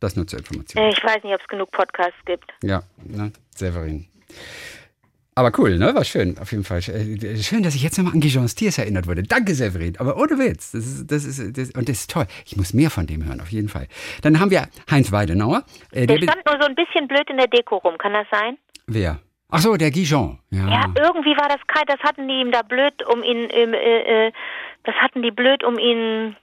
[0.00, 0.84] Das nur zur Information.
[0.84, 2.44] Äh, Ich weiß nicht, ob es genug Podcasts gibt.
[2.62, 4.06] Ja, ne, Severin.
[5.36, 5.94] Aber cool, ne?
[5.94, 6.78] War schön, auf jeden Fall.
[6.78, 9.24] Äh, Schön, dass ich jetzt nochmal an Gijons Tiers erinnert wurde.
[9.24, 9.96] Danke, Severin.
[9.98, 10.70] Aber ohne Witz.
[10.72, 12.26] Das ist, das ist, das, und das ist toll.
[12.46, 13.88] Ich muss mehr von dem hören, auf jeden Fall.
[14.22, 15.64] Dann haben wir Heinz Weidenauer.
[15.90, 18.26] Äh, Der der, stand nur so ein bisschen blöd in der Deko rum, kann das
[18.30, 18.56] sein?
[18.86, 19.18] wer?
[19.50, 20.38] Ach so, der Gijon.
[20.50, 20.68] Ja.
[20.68, 24.26] Ja, irgendwie war das kein, das hatten die ihm da blöd um ihn, ähm, äh,
[24.28, 24.32] äh,
[24.82, 26.34] das hatten die blöd um ihn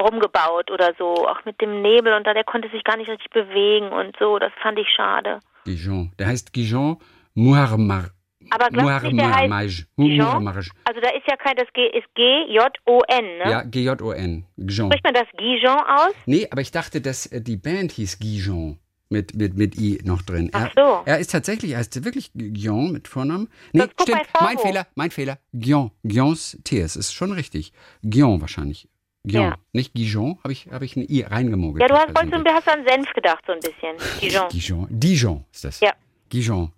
[0.00, 3.30] rumgebaut oder so, auch mit dem Nebel und da, der konnte sich gar nicht richtig
[3.30, 5.40] bewegen und so, das fand ich schade.
[5.64, 6.12] Gijon.
[6.18, 6.98] Der heißt Gijon
[7.34, 8.10] Muharmar.
[8.50, 9.86] Aber nicht, der heißt.
[9.96, 10.26] Gijon?
[10.26, 10.68] Muharmaj.
[10.84, 13.50] Also da ist ja kein, das G ist G-J-O-N, ne?
[13.50, 14.44] Ja, G-J-O-N.
[14.56, 14.90] Gijon.
[14.90, 16.14] Spricht man das Gijon aus?
[16.26, 18.78] Nee, aber ich dachte, dass äh, die Band hieß Gijon.
[19.10, 20.50] Mit, mit, mit I noch drin.
[20.52, 21.02] Ach er, so.
[21.06, 23.48] er ist tatsächlich, er heißt wirklich Guillaume mit Vornamen.
[23.72, 24.20] Nee, Sonst stimmt.
[24.38, 24.58] Mein.
[24.58, 25.38] Fehler, mein Fehler.
[25.54, 25.92] Guillaume.
[26.02, 26.78] Guillaumes T.
[26.80, 27.72] ist schon richtig.
[28.02, 28.86] Guillaume wahrscheinlich.
[29.24, 29.50] Guillaume.
[29.50, 29.56] Ja.
[29.72, 31.80] Nicht Gijon, habe ich, hab ich ein I reingemogelt.
[31.80, 33.96] Ja, du hast, wolltest, du hast an Senf gedacht, so ein bisschen.
[34.20, 34.48] Gijon.
[34.50, 34.86] Dijon.
[34.90, 35.80] Dijon ist das.
[35.80, 35.92] Ja.
[36.30, 36.72] Dijon.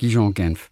[0.00, 0.70] Dijon, Genf.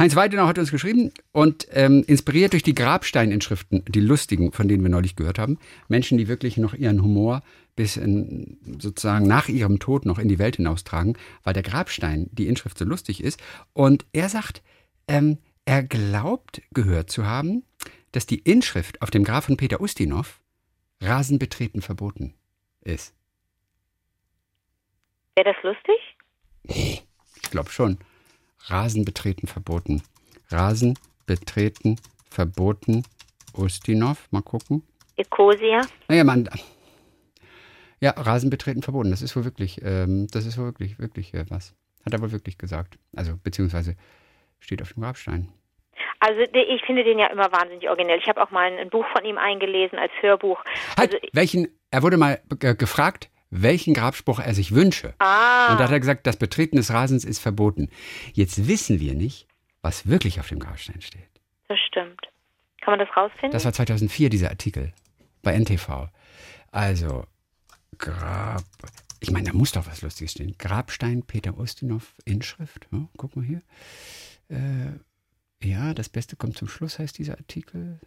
[0.00, 4.82] Heinz Weidenau hat uns geschrieben und ähm, inspiriert durch die Grabsteininschriften, die lustigen, von denen
[4.82, 5.58] wir neulich gehört haben,
[5.88, 7.42] Menschen, die wirklich noch ihren Humor
[7.76, 12.46] bis in, sozusagen nach ihrem Tod noch in die Welt hinaustragen, weil der Grabstein, die
[12.46, 13.42] Inschrift so lustig ist.
[13.74, 14.62] Und er sagt,
[15.06, 15.36] ähm,
[15.66, 17.64] er glaubt gehört zu haben,
[18.12, 20.40] dass die Inschrift auf dem Grab von Peter Ustinov
[21.02, 22.32] Rasenbetreten verboten
[22.80, 23.14] ist.
[25.36, 27.04] Wäre das lustig?
[27.42, 27.98] Ich glaube schon.
[28.66, 30.02] Rasen betreten verboten.
[30.50, 31.96] Rasen betreten
[32.30, 33.04] verboten.
[33.54, 34.82] Ustinov, mal gucken.
[35.16, 35.82] Ecosia?
[36.08, 36.48] Naja, man.
[38.00, 39.10] Ja, Rasen betreten verboten.
[39.10, 41.74] Das ist wohl wirklich, ähm, das ist wohl wirklich, wirklich äh, was.
[42.04, 42.98] Hat er wohl wirklich gesagt.
[43.14, 43.96] Also, beziehungsweise
[44.58, 45.48] steht auf dem Grabstein.
[46.20, 48.18] Also ich finde den ja immer wahnsinnig originell.
[48.18, 50.62] Ich habe auch mal ein, ein Buch von ihm eingelesen als Hörbuch.
[50.96, 55.14] Halt, Also, welchen, er wurde mal äh, gefragt, welchen Grabspruch er sich wünsche.
[55.18, 57.88] ah, Und da hat er gesagt, das Betreten des Rasens ist verboten.
[58.32, 59.46] Jetzt wissen wir nicht,
[59.82, 61.28] was wirklich auf dem Grabstein steht.
[61.68, 62.20] das stimmt.
[62.80, 63.50] Kann man das rausfinden?
[63.50, 64.92] Das war 2004, dieser Artikel
[65.42, 66.08] bei NTV.
[66.70, 67.26] Also,
[67.98, 68.62] Grab.
[69.22, 70.54] Ich meine, da muss doch was Lustiges stehen.
[70.56, 72.88] Grabstein Peter Ustinov, Inschrift.
[72.90, 73.60] Ja, guck mal hier.
[74.48, 74.92] Äh,
[75.62, 78.00] ja, das Beste kommt zum Schluss, heißt dieser Artikel.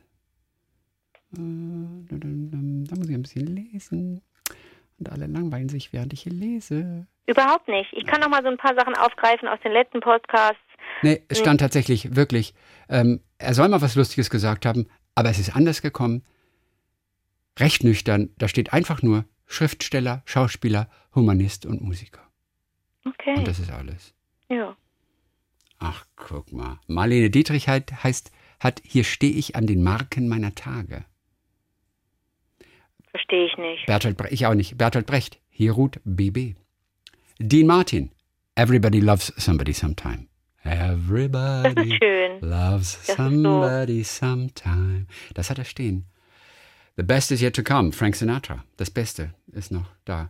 [1.33, 4.21] Äh, da muss ich ein bisschen lesen.
[5.03, 7.07] Und alle langweilen sich, während ich hier lese.
[7.25, 7.91] Überhaupt nicht.
[7.91, 10.61] Ich kann noch mal so ein paar Sachen aufgreifen aus den letzten Podcasts.
[11.01, 12.53] Nee, es stand tatsächlich wirklich,
[12.87, 16.23] ähm, er soll mal was Lustiges gesagt haben, aber es ist anders gekommen.
[17.59, 22.21] Recht nüchtern, da steht einfach nur Schriftsteller, Schauspieler, Humanist und Musiker.
[23.05, 23.35] Okay.
[23.35, 24.13] Und das ist alles.
[24.49, 24.75] ja.
[25.79, 26.79] Ach, guck mal.
[26.87, 31.03] Marlene Dietrich heißt, hat Hier stehe ich an den Marken meiner Tage.
[33.13, 33.85] Verstehe ich nicht.
[33.85, 34.77] Bertolt Brecht, ich auch nicht.
[34.77, 36.55] Bertolt Brecht, Hier ruht BB.
[37.39, 38.11] Dean Martin,
[38.55, 40.27] Everybody loves somebody sometime.
[40.63, 42.39] Das ist Everybody schön.
[42.41, 45.05] loves ist so- somebody sometime.
[45.33, 46.05] Das hat er stehen.
[46.95, 48.63] The best is yet to come, Frank Sinatra.
[48.77, 50.29] Das Beste ist noch da.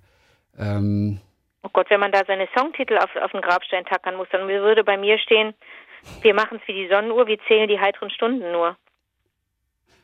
[0.58, 1.20] Ähm,
[1.66, 4.84] Oh Gott, wenn man da seine Songtitel auf, auf den Grabstein tackern muss, dann würde
[4.84, 5.54] bei mir stehen,
[6.22, 8.76] wir machen es wie die Sonnenuhr, wir zählen die heiteren Stunden nur.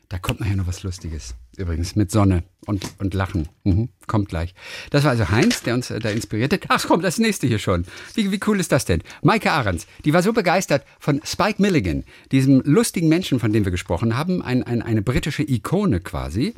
[0.08, 1.36] Da kommt nachher noch was Lustiges.
[1.60, 3.48] Übrigens mit Sonne und, und Lachen.
[3.64, 4.54] Mhm, kommt gleich.
[4.90, 6.58] Das war also Heinz, der uns äh, da inspirierte.
[6.68, 7.84] Ach komm, das nächste hier schon.
[8.14, 9.02] Wie, wie cool ist das denn?
[9.22, 13.70] Maike Ahrens, die war so begeistert von Spike Milligan, diesem lustigen Menschen, von dem wir
[13.72, 16.54] gesprochen haben, ein, ein, eine britische Ikone quasi.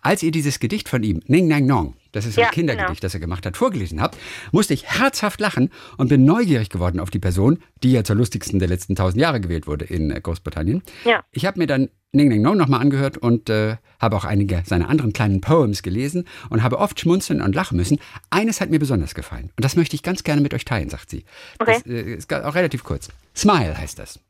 [0.00, 3.00] Als ihr dieses Gedicht von ihm, Ning Nang Nong, das ist Ja, ein Kindergedicht, genau.
[3.00, 4.16] das er gemacht hat, vorgelesen habt,
[4.52, 8.60] musste ich herzhaft lachen und bin neugierig geworden auf die Person, die ja zur lustigsten
[8.60, 10.82] der letzten tausend Jahre gewählt wurde in äh, Großbritannien.
[11.04, 11.24] Ja.
[11.32, 14.88] Ich habe mir dann Ning Ning Nong nochmal angehört und äh, habe auch einige seiner
[14.88, 17.98] anderen kleinen Poems gelesen und habe oft schmunzeln und lachen müssen.
[18.30, 21.10] Eines hat mir besonders gefallen und das möchte ich ganz gerne mit euch teilen, sagt
[21.10, 21.24] sie.
[21.58, 21.80] Okay.
[21.84, 23.08] Das äh, ist auch relativ kurz.
[23.36, 24.20] Smile heißt das.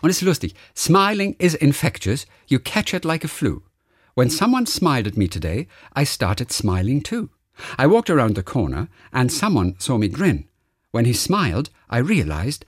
[0.00, 0.54] Und es ist lustig.
[0.76, 2.26] Smiling is infectious.
[2.46, 3.62] You catch it like a flu.
[4.14, 7.30] When someone smiled at me today, I started smiling too.
[7.78, 10.48] I walked around the corner and someone saw me grin.
[10.92, 12.64] When he smiled, I realized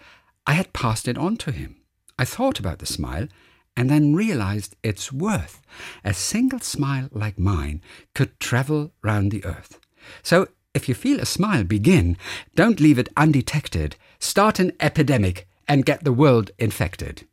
[0.47, 1.77] I had passed it on to him.
[2.19, 3.29] I thought about the smile
[3.77, 5.61] and then realized its worth.
[6.05, 7.83] A single smile like mine
[8.15, 9.79] could travel round the earth.
[10.23, 12.17] So if you feel a smile begin,
[12.55, 13.97] don't leave it undetected.
[14.19, 17.27] Start an epidemic and get the world infected.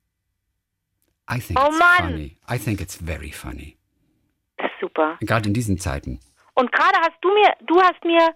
[1.28, 2.00] I think Oh it's Mann!
[2.12, 2.38] funny.
[2.48, 3.78] I think it's very funny.
[4.80, 5.18] Super.
[5.22, 6.20] Gerade in diesen Zeiten.
[6.56, 8.34] Und gerade hast du mir, du hast mir,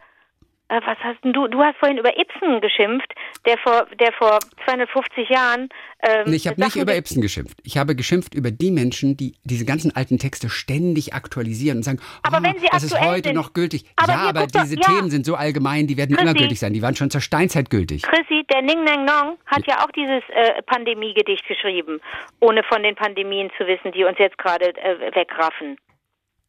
[0.69, 3.13] was hast denn du, du hast vorhin über Ibsen geschimpft,
[3.45, 5.69] der vor, der vor 250 Jahren.
[6.03, 7.57] Ähm, Nee, ich habe nicht über Ibsen geschimpft.
[7.63, 11.99] Ich habe geschimpft über die Menschen, die diese ganzen alten Texte ständig aktualisieren und sagen,
[12.23, 13.35] Aber oh, wenn sie das ist heute sind.
[13.35, 13.85] noch gültig.
[13.95, 14.81] Aber ja, aber guck doch, diese ja.
[14.81, 16.37] Themen sind so allgemein, die werden immer Chrissy.
[16.39, 16.73] gültig sein.
[16.73, 18.03] Die waren schon zur Steinzeit gültig.
[18.03, 22.01] Chrissy, der Ning Nang Nong hat ja auch dieses äh, Pandemiegedicht geschrieben,
[22.41, 25.77] ohne von den Pandemien zu wissen, die uns jetzt gerade äh, wegraffen.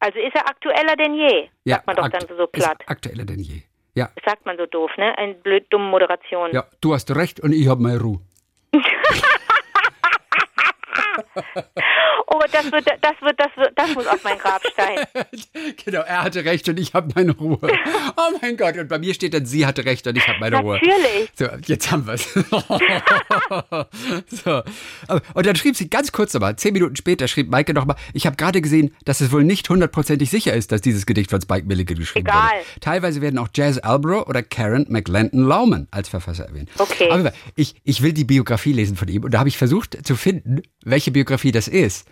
[0.01, 2.81] Also ist er aktueller denn je, sagt man doch dann so platt.
[2.81, 3.61] Ist aktueller denn je.
[3.99, 5.17] Ja, Das sagt man so doof, ne?
[5.17, 6.51] Eine blöd dumme Moderation.
[6.53, 8.19] ja, du hast recht und ich habe meine Ruhe.
[12.39, 14.99] Oh, das wird, das wird, das wird, das muss auf mein Grabstein.
[15.85, 17.59] genau, er hatte recht und ich habe meine Ruhe.
[18.17, 20.57] Oh mein Gott, und bei mir steht dann, sie hatte recht und ich habe meine
[20.57, 20.75] Ruhe.
[20.75, 21.29] Natürlich.
[21.35, 22.33] So, jetzt haben wir es.
[24.43, 24.61] so.
[25.33, 28.35] Und dann schrieb sie ganz kurz aber, zehn Minuten später schrieb Maike nochmal, ich habe
[28.35, 31.97] gerade gesehen, dass es wohl nicht hundertprozentig sicher ist, dass dieses Gedicht von Spike Milligan
[31.97, 32.41] geschrieben Egal.
[32.41, 32.79] wurde.
[32.81, 36.69] Teilweise werden auch Jazz Albro oder Karen McLendon Lauman als Verfasser erwähnt.
[36.77, 37.09] Okay.
[37.09, 40.15] Aber ich, ich will die Biografie lesen von ihm und da habe ich versucht zu
[40.15, 42.07] finden, welche Biografie das ist.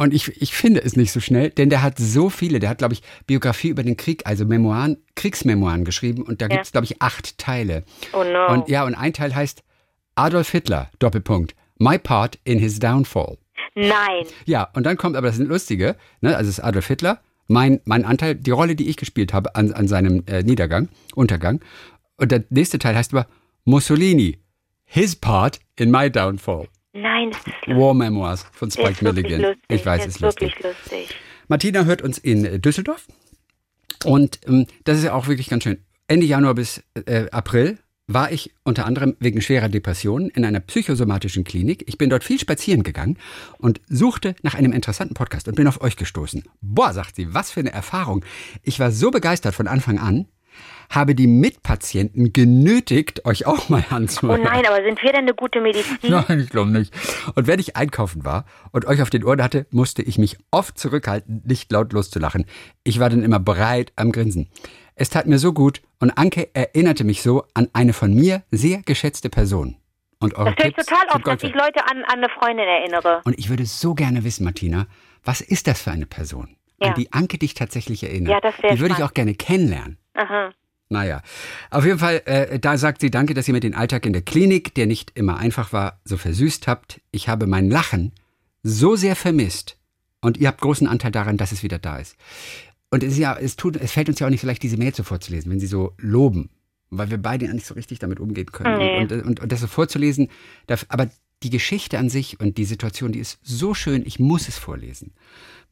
[0.00, 2.60] Und ich, ich finde es nicht so schnell, denn der hat so viele.
[2.60, 6.22] Der hat, glaube ich, Biografie über den Krieg, also Memoiren, Kriegsmemoiren geschrieben.
[6.22, 7.82] Und da gibt es, glaube ich, acht Teile.
[8.12, 8.46] Oh no.
[8.52, 9.64] Und ja, und ein Teil heißt
[10.14, 13.38] Adolf Hitler, Doppelpunkt, My Part in His Downfall.
[13.74, 14.24] Nein.
[14.46, 18.04] Ja, und dann kommt aber das Lustige, ne, also es ist Adolf Hitler, mein, mein
[18.04, 21.60] Anteil, die Rolle, die ich gespielt habe an, an seinem äh, Niedergang, Untergang.
[22.16, 23.26] Und der nächste Teil heißt aber
[23.64, 24.38] Mussolini,
[24.84, 26.68] His Part in My Downfall.
[26.92, 27.76] Nein, das ist lustig.
[27.76, 29.40] War Memoirs von Spike ist Milligan.
[29.40, 29.62] lustig.
[29.68, 30.54] Ich weiß, ist ist lustig.
[30.56, 31.16] wirklich lustig.
[31.48, 33.06] Martina hört uns in Düsseldorf.
[34.04, 35.84] Und ähm, das ist ja auch wirklich ganz schön.
[36.06, 41.44] Ende Januar bis äh, April war ich unter anderem wegen schwerer Depressionen in einer psychosomatischen
[41.44, 41.84] Klinik.
[41.86, 43.18] Ich bin dort viel spazieren gegangen
[43.58, 46.42] und suchte nach einem interessanten Podcast und bin auf euch gestoßen.
[46.62, 48.24] Boah, sagt sie, was für eine Erfahrung.
[48.62, 50.26] Ich war so begeistert von Anfang an,
[50.90, 54.42] habe die Mitpatienten genötigt, euch auch mal Oh anzuhören.
[54.42, 55.96] nein, aber sind wir denn eine gute Medizin?
[56.02, 56.92] Nein, ich glaube nicht.
[57.34, 60.78] Und wenn ich einkaufen war und euch auf den Ohren hatte, musste ich mich oft
[60.78, 62.46] zurückhalten, nicht laut loszulachen.
[62.84, 64.48] Ich war dann immer breit am Grinsen.
[64.94, 68.82] Es tat mir so gut und Anke erinnerte mich so an eine von mir sehr
[68.82, 69.76] geschätzte Person.
[70.20, 71.54] Und eure Das ich Tipps total oft, dass ich.
[71.54, 73.20] Leute an, an eine Freundin erinnere.
[73.24, 74.88] Und ich würde so gerne wissen, Martina,
[75.22, 76.88] was ist das für eine Person, Ja.
[76.88, 78.32] an die Anke dich tatsächlich erinnert?
[78.32, 79.10] Ja, das wär die würde ich spannend.
[79.10, 79.98] auch gerne kennenlernen.
[80.18, 80.52] Aha.
[80.90, 81.22] Naja,
[81.70, 84.22] auf jeden Fall, äh, da sagt sie, danke, dass ihr mir den Alltag in der
[84.22, 87.00] Klinik, der nicht immer einfach war, so versüßt habt.
[87.10, 88.12] Ich habe mein Lachen
[88.62, 89.76] so sehr vermisst
[90.20, 92.16] und ihr habt großen Anteil daran, dass es wieder da ist.
[92.90, 94.78] und es, ist ja, es, tut, es fällt uns ja auch nicht so leicht, diese
[94.78, 96.48] Mail so vorzulesen, wenn sie so loben,
[96.88, 98.78] weil wir beide ja nicht so richtig damit umgehen können.
[98.78, 98.98] Nee.
[99.00, 100.30] Und, und, und, das so vorzulesen,
[100.66, 101.10] darf, aber
[101.42, 105.12] die Geschichte an sich und die Situation, die ist so schön, ich muss es vorlesen.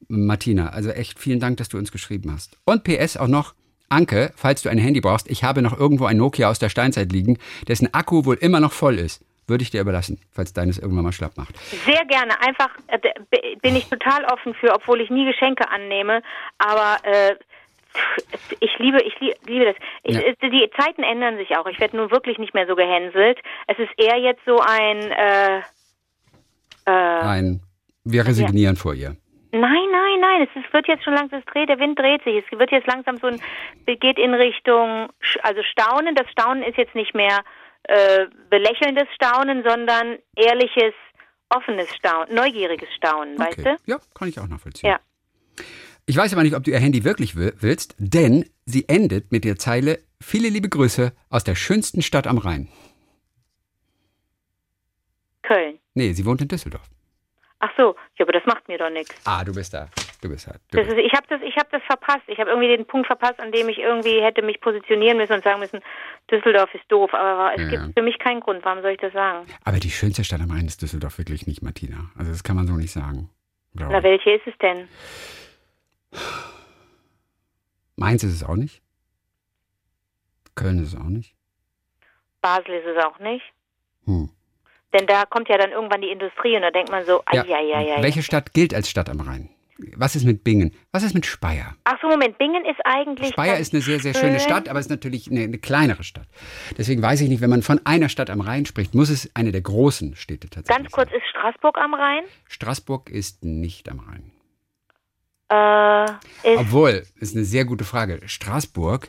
[0.09, 2.59] Martina, also echt vielen Dank, dass du uns geschrieben hast.
[2.65, 3.55] Und PS auch noch,
[3.89, 7.13] Anke, falls du ein Handy brauchst, ich habe noch irgendwo ein Nokia aus der Steinzeit
[7.13, 9.23] liegen, dessen Akku wohl immer noch voll ist.
[9.49, 11.57] Würde ich dir überlassen, falls deines irgendwann mal schlapp macht.
[11.85, 12.33] Sehr gerne.
[12.41, 12.99] Einfach äh,
[13.63, 16.21] bin ich total offen für, obwohl ich nie Geschenke annehme.
[16.59, 17.37] Aber äh,
[18.59, 19.77] ich liebe, ich lie- liebe das.
[20.03, 20.21] Ich, Ja.
[20.23, 21.67] äh, Die Zeiten ändern sich auch.
[21.67, 23.39] Ich werde nun wirklich nicht mehr so gehänselt.
[23.69, 25.59] Es ist eher jetzt so ein äh,
[26.87, 27.61] äh, Ein,
[28.03, 29.17] wir resignieren vor ihr.
[29.61, 30.49] Nein, nein, nein.
[30.55, 32.45] Es wird jetzt schon langsam, es dreht, der Wind dreht sich.
[32.51, 33.41] Es wird jetzt langsam so ein,
[33.87, 35.09] geht in Richtung,
[35.43, 36.15] also Staunen.
[36.15, 37.43] Das Staunen ist jetzt nicht mehr
[37.85, 40.93] äh, belächelndes Staunen, sondern ehrliches,
[41.51, 43.77] offenes Staunen, neugieriges Staunen, weißt Okay.
[43.87, 43.93] du?
[43.93, 44.91] Ja, kann ich auch nachvollziehen.
[44.91, 44.99] Ja.
[46.07, 49.45] Ich weiß aber nicht, ob du ihr Handy wirklich wi- willst, denn sie endet mit
[49.45, 52.69] der Zeile Viele liebe Grüße aus der schönsten Stadt am Rhein.
[55.43, 55.79] Köln.
[55.95, 56.89] Nee, sie wohnt in Düsseldorf.
[57.59, 59.15] Ach so, ja, aber das macht mir doch nichts.
[59.27, 59.89] Ah, du bist da.
[60.21, 60.53] Du bist da.
[60.71, 60.99] Du Das bist.
[60.99, 62.23] ist, ich habe das, ich habe das verpasst.
[62.27, 65.43] Ich habe irgendwie den Punkt verpasst, an dem ich irgendwie hätte mich positionieren müssen und
[65.45, 65.81] sagen müssen,
[66.31, 67.13] Düsseldorf ist doof.
[67.15, 68.65] Aber es Ja, gibt für mich keinen Grund.
[68.65, 69.47] Warum soll ich das sagen?
[69.65, 72.11] Aber die schönste Stadt am Rhein ist Düsseldorf wirklich nicht, Martina.
[72.19, 73.31] Also das kann man so nicht sagen.
[73.73, 74.89] Na, welche ist es denn?
[77.97, 78.83] Mainz ist es auch nicht.
[80.55, 81.35] Köln ist es auch nicht.
[82.41, 83.45] Basel ist es auch nicht.
[84.05, 84.31] Hm.
[84.97, 87.43] Denn da kommt ja dann irgendwann die Industrie und da denkt man so, Ja.
[87.43, 89.51] ai, Welche Stadt gilt als Stadt am Rhein?
[89.97, 90.75] Was ist mit Bingen?
[90.91, 91.77] Was ist mit Speyer?
[91.85, 93.29] Ach so, Moment, Bingen ist eigentlich.
[93.29, 94.49] Speyer ist eine sehr, sehr schöne schön.
[94.49, 96.27] Stadt, aber es ist natürlich eine, eine kleinere Stadt.
[96.79, 99.53] Deswegen weiß ich nicht, wenn man von einer Stadt am Rhein spricht, muss es eine
[99.53, 101.19] der großen Städte tatsächlich Ganz kurz, sein.
[101.19, 102.23] ist Straßburg am Rhein?
[102.49, 104.33] Straßburg ist nicht am Rhein.
[105.51, 106.05] Äh,
[106.55, 108.21] ist, Obwohl, ist eine sehr gute Frage.
[108.27, 109.09] Straßburg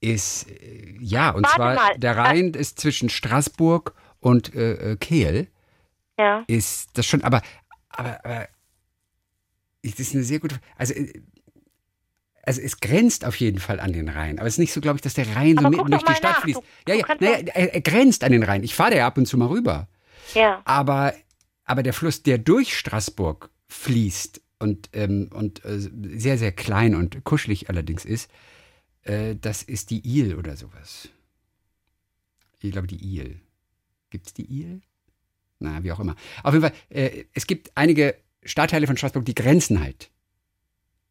[0.00, 1.98] ist, äh, ja, und Warte zwar mal.
[1.98, 4.00] der Rhein ist zwischen Straßburg und
[4.54, 5.48] äh, äh, Kehl.
[6.18, 6.44] ja.
[6.46, 7.42] Ist das schon, aber,
[7.88, 8.48] aber, aber
[9.82, 11.12] das ist eine sehr gute, also, äh,
[12.42, 14.96] also es grenzt auf jeden Fall an den Rhein, aber es ist nicht so, glaube
[14.96, 16.42] ich, dass der Rhein so Aber mitten guck durch die Stadt nach.
[16.42, 16.58] fließt.
[16.86, 18.62] Du- ja, ja, naja, er, er grenzt an den Rhein.
[18.64, 19.88] Ich fahre da ja ab und zu mal rüber.
[20.34, 20.62] Ja.
[20.64, 21.14] Aber,
[21.64, 27.24] aber der Fluss, der durch Straßburg fließt und, ähm, und äh, sehr, sehr klein und
[27.24, 28.30] kuschelig allerdings ist,
[29.02, 31.08] äh, das ist die Il oder sowas.
[32.60, 33.40] Ich glaube, die Il.
[34.10, 34.80] Gibt es die Il?
[35.58, 36.16] Na, wie auch immer.
[36.42, 40.10] Auf jeden Fall, äh, es gibt einige Stadtteile von Straßburg, die grenzen halt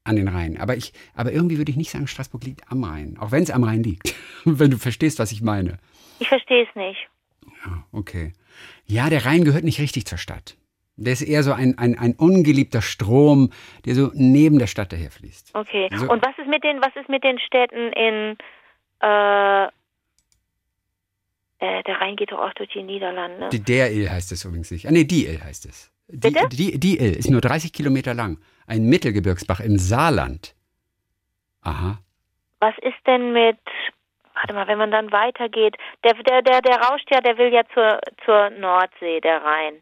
[0.04, 0.60] an den Rhein.
[0.60, 3.18] Aber, ich, aber irgendwie würde ich nicht sagen, Straßburg liegt am Rhein.
[3.20, 4.16] Auch wenn es am Rhein liegt.
[4.46, 5.78] wenn du verstehst, was ich meine.
[6.20, 7.08] Ich verstehe es nicht.
[7.66, 8.34] Ja, okay.
[8.86, 10.58] Ja, der Rhein gehört nicht richtig zur Stadt.
[10.96, 13.52] Der ist eher so ein, ein, ein ungeliebter Strom,
[13.86, 15.52] der so neben der Stadt daherfließt.
[15.54, 15.88] Okay.
[15.96, 16.10] So.
[16.10, 18.38] Und was ist mit den, was ist mit den Städten in
[19.00, 19.68] äh,
[21.60, 23.50] äh, der Rhein geht doch auch durch die Niederlande.
[23.50, 24.88] Die, der Il heißt es übrigens nicht.
[24.88, 25.92] Ah, nee, die Il heißt es.
[26.08, 26.48] Die, Bitte?
[26.50, 28.40] die, die Il ist nur 30 Kilometer lang.
[28.66, 30.56] Ein Mittelgebirgsbach im Saarland.
[31.62, 32.00] Aha.
[32.62, 33.60] Was ist denn mit,
[34.34, 37.64] warte mal, wenn man dann weitergeht, der, der, der, der rauscht ja, der will ja
[37.74, 39.82] zur, zur Nordsee, der Rhein.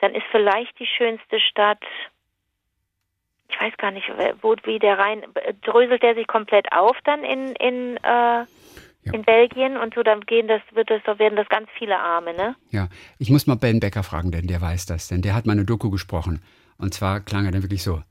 [0.00, 1.82] Dann ist vielleicht die schönste Stadt,
[3.48, 4.10] ich weiß gar nicht,
[4.42, 5.22] wo, wie der Rhein,
[5.62, 8.44] dröselt der sich komplett auf dann in, in, äh,
[9.12, 12.56] in Belgien und so, dann gehen das, wird das, werden das ganz viele Arme, ne?
[12.70, 12.88] Ja,
[13.18, 15.90] ich muss mal Ben Becker fragen, denn der weiß das, denn der hat meine Doku
[15.90, 16.42] gesprochen.
[16.78, 18.02] Und zwar klang er dann wirklich so: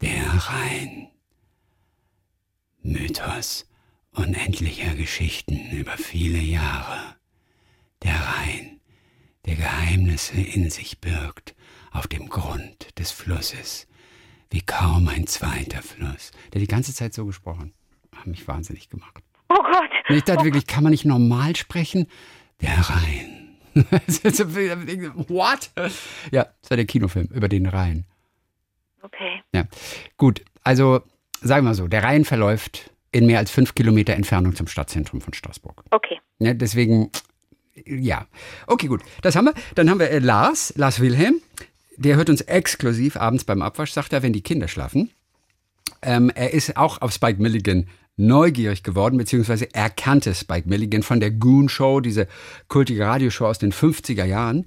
[0.00, 1.08] Der Rhein.
[2.82, 3.66] Mythos
[4.14, 7.16] unendlicher Geschichten über viele Jahre.
[8.02, 8.80] Der Rhein,
[9.46, 11.54] der Geheimnisse in sich birgt,
[11.90, 13.86] auf dem Grund des Flusses,
[14.50, 16.30] wie kaum ein zweiter Fluss.
[16.52, 17.72] Der hat die ganze Zeit so gesprochen.
[18.14, 19.22] Hat mich wahnsinnig gemacht.
[19.48, 19.90] Oh Gott.
[20.08, 22.06] Und ich dachte wirklich, kann man nicht normal sprechen?
[22.60, 23.56] Der Rhein.
[23.74, 25.70] What?
[26.30, 28.04] Ja, das war der Kinofilm über den Rhein.
[29.02, 29.42] Okay.
[29.52, 29.64] Ja,
[30.16, 30.44] gut.
[30.62, 31.02] Also
[31.40, 35.34] sagen wir so, der Rhein verläuft in mehr als fünf Kilometer Entfernung zum Stadtzentrum von
[35.34, 35.84] Straßburg.
[35.90, 36.20] Okay.
[36.38, 37.10] Ja, deswegen,
[37.84, 38.26] ja.
[38.66, 39.02] Okay, gut.
[39.22, 39.54] Das haben wir.
[39.74, 41.40] Dann haben wir äh, Lars, Lars Wilhelm.
[41.96, 45.10] Der hört uns exklusiv abends beim Abwasch, sagt er, wenn die Kinder schlafen.
[46.02, 51.20] Ähm, er ist auch auf Spike Milligan neugierig geworden, beziehungsweise er kannte Spike Milligan von
[51.20, 52.28] der Goon Show, diese
[52.68, 54.66] kultige Radioshow aus den 50er Jahren.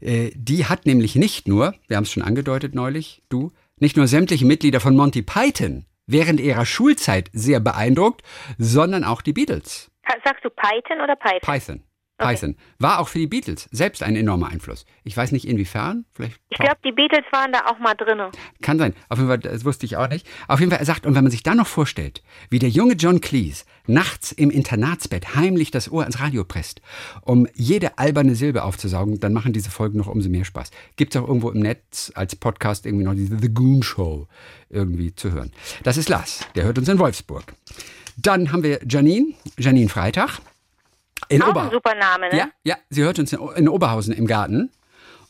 [0.00, 4.06] Äh, die hat nämlich nicht nur, wir haben es schon angedeutet neulich, du, nicht nur
[4.06, 8.22] sämtliche Mitglieder von Monty Python während ihrer Schulzeit sehr beeindruckt,
[8.58, 9.90] sondern auch die Beatles.
[10.24, 11.40] Sagst du Python oder Python?
[11.40, 11.82] Python.
[12.16, 12.56] Python.
[12.78, 14.86] War auch für die Beatles selbst ein enormer Einfluss.
[15.02, 16.38] Ich weiß nicht inwiefern, vielleicht.
[16.48, 18.20] Ich glaube, die Beatles waren da auch mal drin.
[18.62, 18.94] Kann sein.
[19.08, 20.26] Auf jeden Fall, das wusste ich auch nicht.
[20.46, 22.94] Auf jeden Fall, er sagt, und wenn man sich dann noch vorstellt, wie der junge
[22.94, 26.80] John Cleese nachts im Internatsbett heimlich das Ohr ans Radio presst,
[27.22, 30.70] um jede alberne Silbe aufzusaugen, dann machen diese Folgen noch umso mehr Spaß.
[30.96, 34.28] Gibt es auch irgendwo im Netz als Podcast irgendwie noch diese The Goon Show
[34.70, 35.50] irgendwie zu hören.
[35.82, 37.54] Das ist Lars, der hört uns in Wolfsburg.
[38.16, 40.40] Dann haben wir Janine, Janine Freitag.
[41.28, 42.38] In Auch Ober ein super Name, ne?
[42.38, 44.70] ja, ja, sie hört uns in, in Oberhausen im Garten.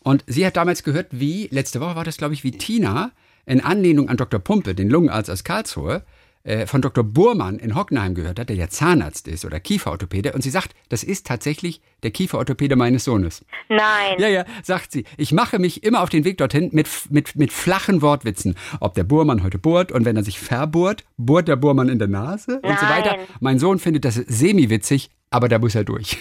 [0.00, 3.10] Und sie hat damals gehört, wie, letzte Woche war das, glaube ich, wie Tina
[3.46, 4.38] in Anlehnung an Dr.
[4.38, 6.02] Pumpe, den Lungenarzt aus Karlsruhe,
[6.44, 7.02] äh, von Dr.
[7.02, 10.32] Burmann in Hockenheim gehört hat, der ja Zahnarzt ist oder Kieferorthopäde.
[10.32, 13.44] Und sie sagt, das ist tatsächlich der Kieferorthopäde meines Sohnes.
[13.68, 14.18] Nein.
[14.18, 15.04] Ja, ja, sagt sie.
[15.16, 18.56] Ich mache mich immer auf den Weg dorthin mit, mit, mit flachen Wortwitzen.
[18.80, 22.08] Ob der Bohrmann heute bohrt und wenn er sich verbohrt, bohrt der Bohrmann in der
[22.08, 23.16] Nase und so weiter.
[23.16, 23.26] Nein.
[23.40, 26.18] Mein Sohn findet das semi-witzig, aber da muss er durch.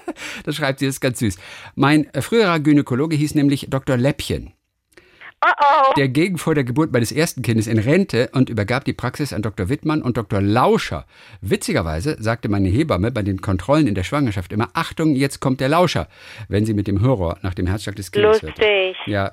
[0.44, 1.38] das schreibt sie, das ist ganz süß.
[1.76, 3.96] Mein äh, früherer Gynäkologe hieß nämlich Dr.
[3.96, 4.52] Läppchen.
[5.42, 5.94] Oh oh.
[5.96, 9.40] Der ging vor der Geburt meines ersten Kindes in Rente und übergab die Praxis an
[9.40, 9.70] Dr.
[9.70, 10.42] Wittmann und Dr.
[10.42, 11.06] Lauscher.
[11.40, 15.70] Witzigerweise sagte meine Hebamme bei den Kontrollen in der Schwangerschaft immer, Achtung, jetzt kommt der
[15.70, 16.08] Lauscher,
[16.48, 18.46] wenn sie mit dem Horror nach dem Herzschlag des Kindes hörte.
[18.48, 18.96] Lustig.
[19.06, 19.32] Ja,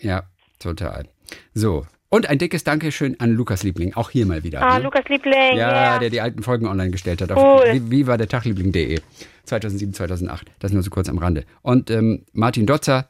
[0.00, 0.22] ja,
[0.60, 1.08] total.
[1.54, 1.86] So.
[2.08, 4.62] Und ein dickes Dankeschön an Lukas Liebling, auch hier mal wieder.
[4.62, 4.84] Ah, ne?
[4.84, 5.56] Lukas Liebling.
[5.56, 7.74] Ja, Ja, der die alten Folgen online gestellt hat auf Cool.
[7.74, 9.00] wie, wie war der Tagliebling.de
[9.44, 10.46] 2007, 2008.
[10.60, 11.44] Das nur so kurz am Rande.
[11.62, 13.06] Und ähm, Martin Dotzer,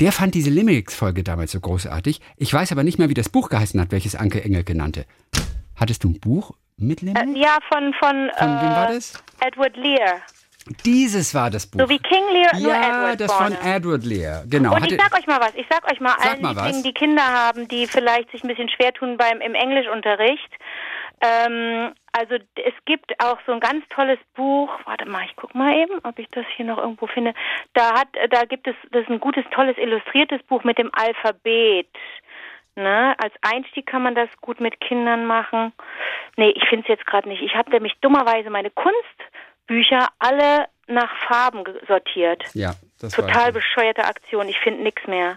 [0.00, 2.20] der fand diese Limericks-Folge damals so großartig.
[2.36, 5.04] Ich weiß aber nicht mehr, wie das Buch geheißen hat, welches Anke Engelke nannte.
[5.74, 7.34] Hattest du ein Buch mit Limericks?
[7.34, 9.12] Äh, ja von, von, Von wem war äh, das?
[9.40, 10.20] Edward Lear.
[10.84, 11.80] Dieses war das Buch.
[11.80, 13.76] So wie King Lear, nur ja, Edward das von vorne.
[13.76, 14.44] Edward Lear.
[14.48, 14.74] Genau.
[14.74, 16.82] Und Hatte- ich sag euch mal was, ich sag euch mal Sag allen mal Lieblingen,
[16.82, 20.50] die Kinder haben, die vielleicht sich ein bisschen schwer tun beim im Englischunterricht.
[21.20, 24.70] Ähm, also es gibt auch so ein ganz tolles Buch.
[24.84, 27.34] Warte mal, ich guck mal eben, ob ich das hier noch irgendwo finde.
[27.74, 31.88] Da hat, da gibt es, das ist ein gutes, tolles illustriertes Buch mit dem Alphabet.
[32.74, 33.14] Ne?
[33.18, 35.72] Als Einstieg kann man das gut mit Kindern machen.
[36.36, 37.42] Nee, ich finde es jetzt gerade nicht.
[37.42, 42.44] Ich habe nämlich dummerweise meine Kunstbücher alle nach Farben sortiert.
[42.54, 44.48] ja, das Total bescheuerte Aktion.
[44.48, 45.36] Ich finde nichts mehr.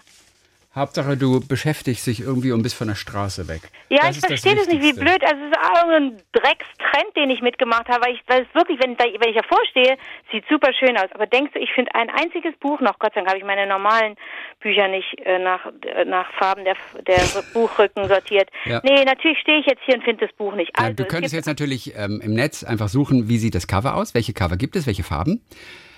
[0.80, 3.62] Hauptsache, du beschäftigst dich irgendwie und bist von der Straße weg.
[3.90, 5.24] Ja, Das ich ist das verstehe das nicht, wie blöd.
[5.24, 8.06] Also es ist auch ein Dreckstrend, den ich mitgemacht habe.
[8.06, 9.98] Weil ich, weil es wirklich, wenn, wenn ich davor stehe,
[10.32, 11.10] sieht super schön aus.
[11.14, 13.68] Aber denkst du, ich finde ein einziges Buch noch, Gott sei Dank habe ich meine
[13.68, 14.16] normalen
[14.60, 16.76] Bücher nicht äh, nach, äh, nach Farben der,
[17.08, 17.20] der
[17.54, 18.50] Buchrücken sortiert.
[18.66, 18.82] Ja.
[18.84, 20.72] Nee, natürlich stehe ich jetzt hier und finde das Buch nicht.
[20.78, 23.68] Ja, Also, du es könntest jetzt natürlich ähm, im Netz einfach suchen, wie sieht das
[23.68, 25.42] Cover aus, welche Cover gibt es, welche Farben.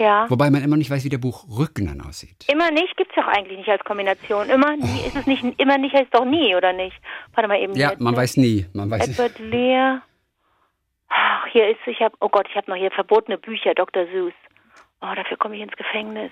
[0.02, 0.26] Ja.
[0.30, 2.48] Wobei man immer nicht weiß, wie der Buchrücken dann aussieht.
[2.52, 4.50] Immer nicht, gibt's doch eigentlich nicht als Kombination.
[4.50, 6.96] Immer nie, ist es nicht, immer nicht heißt doch nie, oder nicht?
[7.34, 7.76] Warte mal eben.
[7.76, 8.66] Ja, jetzt, man weiß nie.
[8.74, 9.20] Man weiß nicht.
[9.20, 10.02] Edward Lear.
[11.10, 14.06] Ach, hier ist, ich habe, oh Gott, ich habe noch hier verbotene Bücher, Dr.
[14.14, 14.34] Seuss.
[15.02, 16.32] Oh, dafür komme ich ins Gefängnis.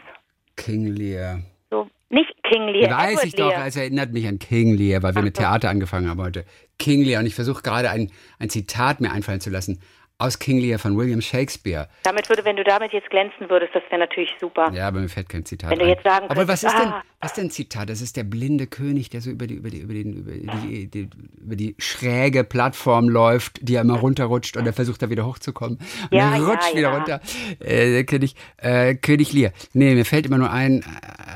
[0.55, 1.39] King Lear.
[1.69, 5.13] So, nicht King Lear, weiß Edward ich doch, es erinnert mich an King Lear, weil
[5.13, 6.45] wir mit Theater angefangen haben heute.
[6.79, 7.19] King Lear.
[7.19, 9.79] Und ich versuche gerade ein, ein Zitat mir einfallen zu lassen
[10.19, 11.87] aus King Lear von William Shakespeare.
[12.03, 14.69] Damit würde, wenn du damit jetzt glänzen würdest, das wäre natürlich super.
[14.73, 15.91] Ja, aber mir fällt kein Zitat Wenn du ein.
[15.91, 17.03] jetzt sagen Aber was ist denn, ah.
[17.21, 17.89] was ist denn ein Zitat?
[17.89, 20.87] Das ist der blinde König, der so über die, über die, über den, über die,
[20.87, 21.09] die,
[21.41, 25.77] über die schräge Plattform läuft, die er immer runterrutscht und er versucht da wieder hochzukommen.
[25.77, 26.95] Und Ja, er ja, rutscht wieder ja.
[26.95, 27.21] runter.
[27.61, 29.53] Äh, König, äh, König Lear.
[29.71, 30.83] Nee, mir fällt immer nur ein,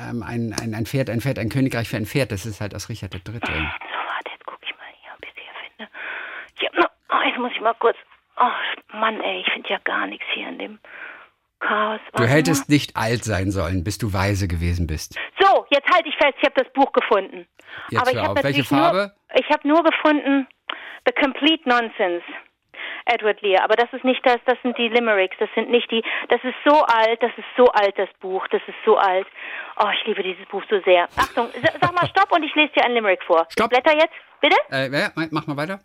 [0.10, 2.34] ähm, ein, ein, ein Pferd, ein Pferd, ein Königreich für ein Pferd.
[2.34, 3.22] Das ist halt aus Richard III.
[3.24, 5.92] So, warte, jetzt gucke ich mal hier, ob ich es hier finde.
[6.68, 7.96] Hab noch, oh, jetzt muss ich mal kurz.
[8.40, 10.80] Oh, Mann, ey, ich finde ja gar nichts hier in dem
[11.60, 12.00] Chaos.
[12.16, 15.18] Du hättest nicht alt sein sollen, bis du weise gewesen bist.
[15.40, 17.48] So, jetzt halte ich fest, ich habe das Buch gefunden.
[17.90, 18.44] Jetzt Aber ich habe auf.
[18.44, 19.14] Welche Farbe?
[19.30, 20.48] Nur, ich habe nur gefunden
[21.08, 22.24] The Complete Nonsense.
[23.06, 26.02] Edward Lear, aber das ist nicht das, das sind die Limericks, das sind nicht die,
[26.30, 29.28] das ist so alt, das ist so alt, das Buch, das ist so alt.
[29.78, 31.04] Oh, ich liebe dieses Buch so sehr.
[31.18, 33.46] Achtung, sa- sag mal Stopp und ich lese dir ein Limerick vor.
[33.50, 33.72] Stopp.
[33.74, 34.56] Ich blätter jetzt, bitte?
[34.72, 35.82] Äh, ja, mach mal weiter.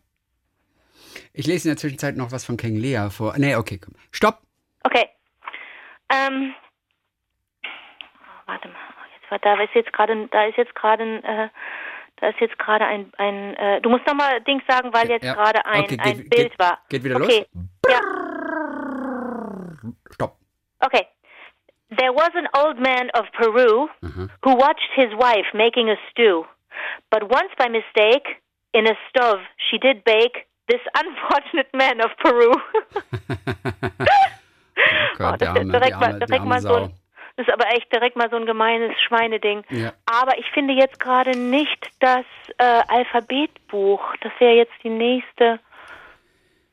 [1.39, 3.33] Ich lese in der Zwischenzeit noch was von King Lear vor.
[3.39, 3.95] Nee, okay, komm.
[4.11, 4.39] Stopp.
[4.83, 5.09] Okay.
[6.13, 6.53] Ähm,
[7.65, 7.69] oh,
[8.47, 8.75] warte mal,
[9.21, 11.49] jetzt war da ist jetzt gerade, da ist jetzt gerade, ein, äh,
[12.17, 15.23] da ist jetzt gerade ein, ein, äh, du musst noch mal Dings sagen, weil jetzt
[15.25, 15.35] Ja.
[15.35, 16.79] gerade ein, Okay, ein geht- Bild geht- war.
[16.89, 17.47] geht wieder okay.
[17.89, 18.01] Ja,
[20.11, 20.39] Stopp.
[20.81, 21.07] okay.
[21.97, 24.29] There was an old man of Peru Mhm.
[24.45, 26.45] who watched his wife making a stew,
[27.11, 28.41] but once by mistake,
[28.73, 32.53] in a stove, she did bake this unfortunate man of Peru.
[35.19, 36.95] Gott, Oh, das arme, ist direkt mal, arme, die direkt mal so ein,
[37.37, 39.63] das ist aber echt direkt mal so ein gemeines Schweineding.
[39.71, 39.93] Ja.
[40.07, 42.25] Aber ich finde jetzt gerade nicht das
[42.59, 44.01] äh, Alphabetbuch.
[44.21, 45.61] Das wäre jetzt die nächste,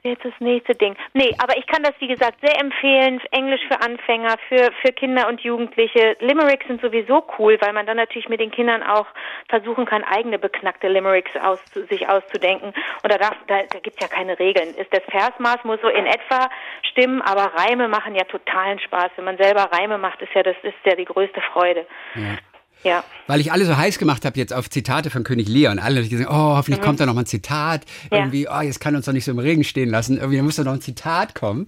[0.05, 0.95] Jetzt das nächste Ding.
[1.13, 3.19] Nee, aber ich kann das, wie gesagt, sehr empfehlen.
[3.31, 6.15] Englisch für Anfänger, für, für Kinder und Jugendliche.
[6.19, 9.07] Limericks sind sowieso cool, weil man dann natürlich mit den Kindern auch
[9.49, 12.71] versuchen kann, eigene beknackte Limericks aus, sich auszudenken.
[13.01, 14.75] Und da, darf, da, da gibt's ja keine Regeln.
[14.75, 16.49] Ist das Versmaß muss so in etwa
[16.83, 19.09] stimmen, aber Reime machen ja totalen Spaß.
[19.15, 21.87] Wenn man selber Reime macht, ist ja das ist ja die größte Freude.
[22.13, 22.37] Ja.
[22.85, 23.03] Ja.
[23.25, 26.09] Weil ich alle so heiß gemacht habe jetzt auf Zitate von König und alle haben
[26.09, 26.85] gesagt, oh, hoffentlich mhm.
[26.85, 27.83] kommt da noch mal ein Zitat.
[28.11, 28.19] Ja.
[28.19, 30.17] Irgendwie, oh, jetzt kann uns doch nicht so im Regen stehen lassen.
[30.17, 31.67] Irgendwie muss da noch ein Zitat kommen.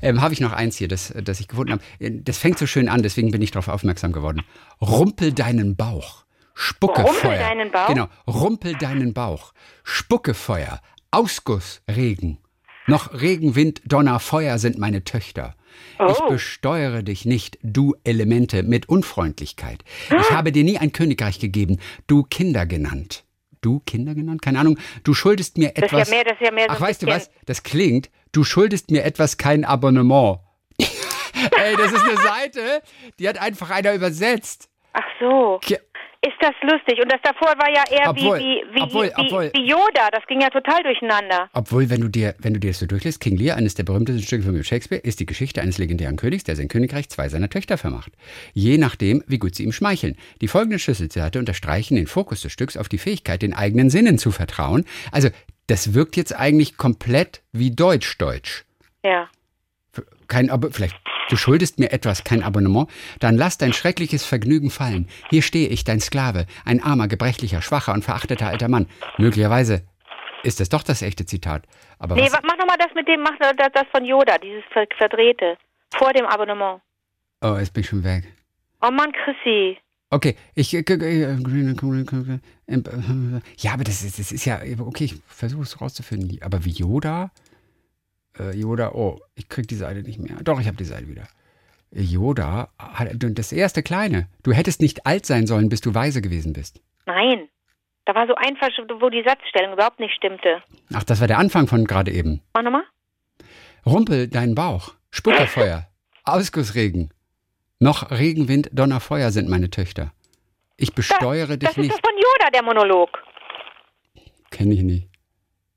[0.00, 1.82] Ähm, habe ich noch eins hier, das, das ich gefunden habe.
[2.22, 4.42] Das fängt so schön an, deswegen bin ich darauf aufmerksam geworden.
[4.80, 6.24] Rumpel deinen Bauch.
[6.54, 7.38] Spucke Rumpel Feuer.
[7.38, 7.88] deinen Bauch?
[7.88, 9.52] Genau, rumpel deinen Bauch.
[9.82, 10.80] Spucke Feuer.
[11.10, 12.38] Ausguss Regen.
[12.86, 15.54] Noch Regen, Wind, Donner, Feuer sind meine Töchter.
[15.98, 16.10] Oh.
[16.10, 19.84] Ich besteuere dich nicht, du Elemente, mit Unfreundlichkeit.
[20.08, 23.24] Ich habe dir nie ein Königreich gegeben, du Kinder genannt.
[23.60, 24.42] Du Kinder genannt?
[24.42, 24.76] Keine Ahnung.
[25.04, 25.90] Du schuldest mir etwas.
[25.90, 27.30] Das ist ja mehr, das ist ja mehr so Ach, weißt du was?
[27.46, 30.40] Das klingt, du schuldest mir etwas, kein Abonnement.
[30.78, 32.82] Ey, das ist eine Seite,
[33.18, 34.68] die hat einfach einer übersetzt.
[34.92, 35.60] Ach so.
[36.24, 37.02] Ist das lustig?
[37.02, 40.08] Und das davor war ja eher obwohl, wie, wie, obwohl, wie, obwohl, wie, Yoda.
[40.12, 41.50] Das ging ja total durcheinander.
[41.52, 44.22] Obwohl, wenn du dir, wenn du dir das so durchlässt, King Lear, eines der berühmtesten
[44.22, 47.76] Stücke von Shakespeare, ist die Geschichte eines legendären Königs, der sein Königreich zwei seiner Töchter
[47.76, 48.12] vermacht.
[48.52, 50.16] Je nachdem, wie gut sie ihm schmeicheln.
[50.40, 54.30] Die folgenden Schlüsselzitate unterstreichen den Fokus des Stücks auf die Fähigkeit, den eigenen Sinnen zu
[54.30, 54.84] vertrauen.
[55.10, 55.28] Also,
[55.66, 58.64] das wirkt jetzt eigentlich komplett wie Deutsch-Deutsch.
[59.04, 59.28] Ja.
[60.32, 60.96] Kein, aber vielleicht
[61.28, 62.88] Du schuldest mir etwas, kein Abonnement?
[63.20, 65.08] Dann lass dein schreckliches Vergnügen fallen.
[65.30, 68.86] Hier stehe ich, dein Sklave, ein armer, gebrechlicher, schwacher und verachteter alter Mann.
[69.16, 69.82] Möglicherweise
[70.42, 71.64] ist es doch das echte Zitat.
[71.98, 72.40] Aber nee, was?
[72.42, 74.62] mach nochmal das mit dem, mach das von Yoda, dieses
[74.98, 75.56] Verdrehte.
[75.94, 76.82] Vor dem Abonnement.
[77.40, 78.24] Oh, jetzt bin ich schon weg.
[78.82, 79.78] Oh Mann, Chrissy.
[80.10, 80.72] Okay, ich.
[80.72, 80.82] Ja,
[83.72, 84.60] aber das ist, das ist ja.
[84.80, 86.38] Okay, ich versuche es rauszufinden.
[86.42, 87.30] Aber wie Yoda?
[88.38, 90.36] Äh, Yoda, oh, ich krieg die Seite nicht mehr.
[90.42, 91.26] Doch, ich habe die Seite wieder.
[91.90, 92.70] Yoda,
[93.18, 94.28] das erste Kleine.
[94.42, 96.80] Du hättest nicht alt sein sollen, bis du weise gewesen bist.
[97.06, 97.48] Nein.
[98.04, 98.68] Da war so einfach,
[99.00, 100.62] wo die Satzstellung überhaupt nicht stimmte.
[100.92, 102.40] Ach, das war der Anfang von gerade eben.
[102.54, 102.84] Mach nochmal.
[103.86, 104.94] Rumpel deinen Bauch.
[105.10, 105.86] Spuckerfeuer.
[106.24, 107.12] Ausgussregen.
[107.78, 110.12] Noch Regenwind, Donnerfeuer sind meine Töchter.
[110.76, 111.90] Ich besteuere das, dich nicht.
[111.90, 113.10] Das ist von Yoda, der Monolog.
[114.50, 115.08] Kenne ich nicht.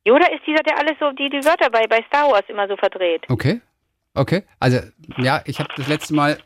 [0.06, 2.78] Yoda ist dieser, der alles so, die, die Wörter bei, bei Star Wars immer so
[2.78, 3.26] verdreht.
[3.30, 3.60] Okay.
[4.14, 4.44] Okay.
[4.60, 4.80] Also,
[5.18, 6.38] ja, ich habe das letzte Mal,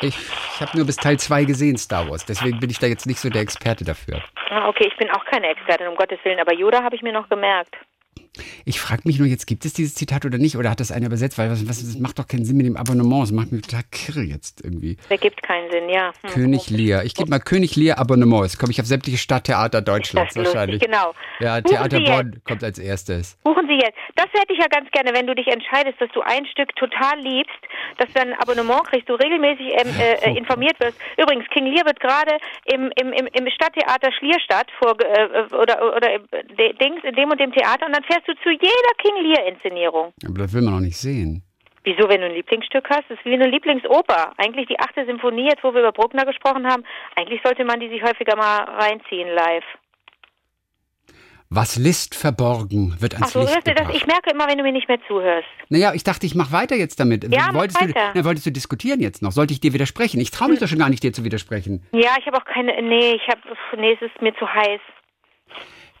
[0.00, 2.24] ich, ich habe nur bis Teil 2 gesehen, Star Wars.
[2.24, 4.22] Deswegen bin ich da jetzt nicht so der Experte dafür.
[4.50, 6.38] Ah, okay, ich bin auch keine Expertin, um Gottes Willen.
[6.38, 7.74] Aber Yoda habe ich mir noch gemerkt.
[8.64, 10.56] Ich frage mich nur jetzt, gibt es dieses Zitat oder nicht?
[10.56, 11.38] Oder hat das einer übersetzt?
[11.38, 13.22] Weil was, was, das macht doch keinen Sinn mit dem Abonnement.
[13.22, 14.96] Das macht mich total kirre jetzt irgendwie.
[15.10, 16.12] Der gibt keinen Sinn, ja.
[16.22, 16.30] Hm.
[16.30, 17.04] König Lear.
[17.04, 18.44] Ich gebe mal König Lear Abonnement.
[18.44, 20.80] Jetzt komme ich auf sämtliche Stadttheater Deutschlands wahrscheinlich.
[20.80, 21.14] genau.
[21.40, 23.36] Ja, Buchen Theater Bonn kommt als erstes.
[23.44, 23.98] Buchen Sie jetzt.
[24.16, 27.18] Das hätte ich ja ganz gerne, wenn du dich entscheidest, dass du ein Stück total
[27.20, 27.58] liebst,
[27.98, 30.36] dass du ein Abonnement kriegst, du regelmäßig ähm, äh, oh.
[30.36, 30.98] informiert wirst.
[31.16, 36.14] Übrigens, King Lear wird gerade im, im, im, im Stadttheater Schlierstadt vor, äh, oder, oder
[36.14, 40.12] äh, Dings, in dem und dem Theater und dann fährst du zu jeder King Lear-Inszenierung.
[40.26, 41.42] Aber das will man noch nicht sehen.
[41.84, 43.04] Wieso, wenn du ein Lieblingsstück hast?
[43.08, 44.32] Das ist wie eine Lieblingsoper.
[44.36, 46.84] Eigentlich die achte Symphonie, jetzt wo wir über Bruckner gesprochen haben,
[47.16, 49.64] eigentlich sollte man die sich häufiger mal reinziehen live.
[51.50, 54.72] Was List verborgen wird ans Ach so, Licht das, ich merke immer, wenn du mir
[54.72, 55.48] nicht mehr zuhörst.
[55.70, 57.24] Naja, ich dachte, ich mache weiter jetzt damit.
[57.32, 58.12] Ja, wolltest, weiter.
[58.12, 59.32] Du, na, wolltest du diskutieren jetzt noch?
[59.32, 60.20] Sollte ich dir widersprechen?
[60.20, 60.64] Ich traue mich hm.
[60.64, 61.86] doch schon gar nicht, dir zu widersprechen.
[61.92, 62.82] Ja, ich habe auch keine.
[62.82, 63.40] Nee, ich habe.
[63.78, 64.80] Nee, es ist mir zu heiß.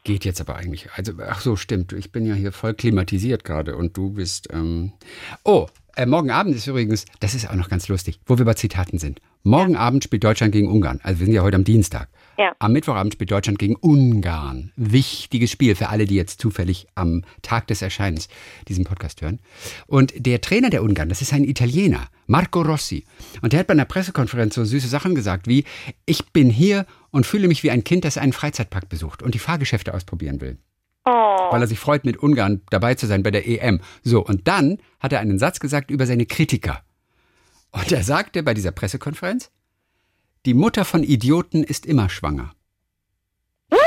[0.04, 0.90] Geht jetzt aber eigentlich.
[0.92, 1.92] Also, ach so, stimmt.
[1.92, 4.48] Ich bin ja hier voll klimatisiert gerade und du bist.
[4.52, 4.92] Ähm
[5.44, 5.66] oh,
[5.98, 8.98] äh, morgen Abend ist übrigens, das ist auch noch ganz lustig, wo wir bei Zitaten
[8.98, 9.20] sind.
[9.42, 9.80] Morgen ja.
[9.80, 11.00] Abend spielt Deutschland gegen Ungarn.
[11.02, 12.08] Also wir sind ja heute am Dienstag.
[12.38, 12.54] Ja.
[12.60, 14.72] Am Mittwochabend spielt Deutschland gegen Ungarn.
[14.76, 18.28] Wichtiges Spiel für alle, die jetzt zufällig am Tag des Erscheinens
[18.68, 19.40] diesen Podcast hören.
[19.88, 23.04] Und der Trainer der Ungarn, das ist ein Italiener, Marco Rossi.
[23.42, 25.64] Und der hat bei einer Pressekonferenz so süße Sachen gesagt wie,
[26.06, 29.40] ich bin hier und fühle mich wie ein Kind, das einen Freizeitpark besucht und die
[29.40, 30.58] Fahrgeschäfte ausprobieren will.
[31.08, 31.52] Oh.
[31.52, 33.80] Weil er sich freut, mit Ungarn dabei zu sein bei der EM.
[34.02, 36.82] So, und dann hat er einen Satz gesagt über seine Kritiker.
[37.70, 39.50] Und er sagte bei dieser Pressekonferenz,
[40.44, 42.54] die Mutter von Idioten ist immer schwanger.
[43.70, 43.80] What?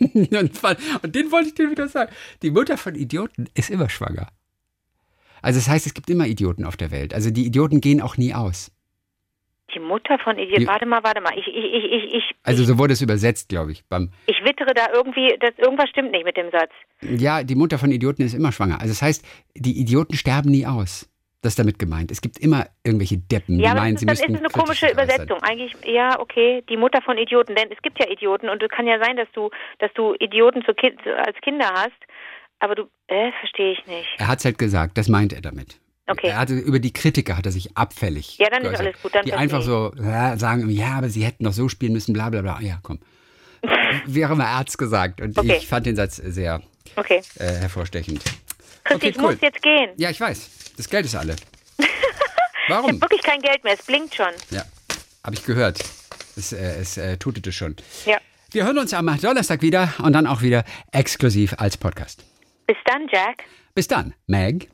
[1.02, 2.12] Und den wollte ich dir wieder sagen.
[2.42, 4.28] Die Mutter von Idioten ist immer schwanger.
[5.42, 7.14] Also das heißt, es gibt immer Idioten auf der Welt.
[7.14, 8.70] Also die Idioten gehen auch nie aus.
[9.74, 10.66] Die Mutter von Idioten.
[10.66, 11.32] Warte mal, warte mal.
[11.36, 13.84] Ich, ich, ich, ich, also so wurde es übersetzt, glaube ich.
[13.88, 16.70] Beim ich wittere da irgendwie, dass irgendwas stimmt nicht mit dem Satz.
[17.02, 18.80] Ja, die Mutter von Idioten ist immer schwanger.
[18.80, 21.10] Also das heißt, die Idioten sterben nie aus.
[21.42, 22.10] Das ist damit gemeint.
[22.10, 24.32] Es gibt immer irgendwelche Deppen, ja, die meinen, sie das müssten.
[24.32, 25.38] Das ist eine komische Übersetzung.
[25.42, 27.54] Eigentlich, ja, okay, die Mutter von Idioten.
[27.54, 30.64] Denn es gibt ja Idioten und es kann ja sein, dass du, dass du Idioten
[30.76, 31.92] kind, als Kinder hast.
[32.58, 34.08] Aber du, äh, verstehe ich nicht.
[34.18, 35.78] Er hat es halt gesagt, das meint er damit.
[36.08, 36.28] Okay.
[36.28, 39.14] Er hatte, über die Kritiker hat er sich abfällig Ja, dann ist geäußert, alles gut,
[39.14, 39.66] dann Die einfach ich.
[39.66, 42.60] so ja, sagen, ja, aber sie hätten doch so spielen müssen, bla bla bla.
[42.60, 42.98] Ja, komm.
[44.06, 45.20] Wäre mal Arzt gesagt.
[45.20, 45.56] Und Okay.
[45.58, 46.62] ich fand den Satz sehr
[46.96, 47.20] Okay.
[47.38, 48.22] äh, hervorstechend.
[48.84, 49.32] Christi, Okay, ich cool.
[49.32, 49.90] muss jetzt gehen.
[49.96, 50.48] Ja, ich weiß.
[50.76, 51.36] Das Geld ist alle.
[52.70, 52.88] Ich Warum?
[52.90, 54.26] habe wirklich kein Geld mehr, es blinkt schon.
[54.50, 54.62] Ja,
[55.24, 55.78] habe ich gehört.
[56.36, 57.76] Es, äh, es äh, tutete schon.
[58.04, 58.18] Ja.
[58.50, 62.24] Wir hören uns am Donnerstag wieder und dann auch wieder exklusiv als Podcast.
[62.66, 63.44] Bis dann, Jack.
[63.74, 64.66] Bis dann, Meg.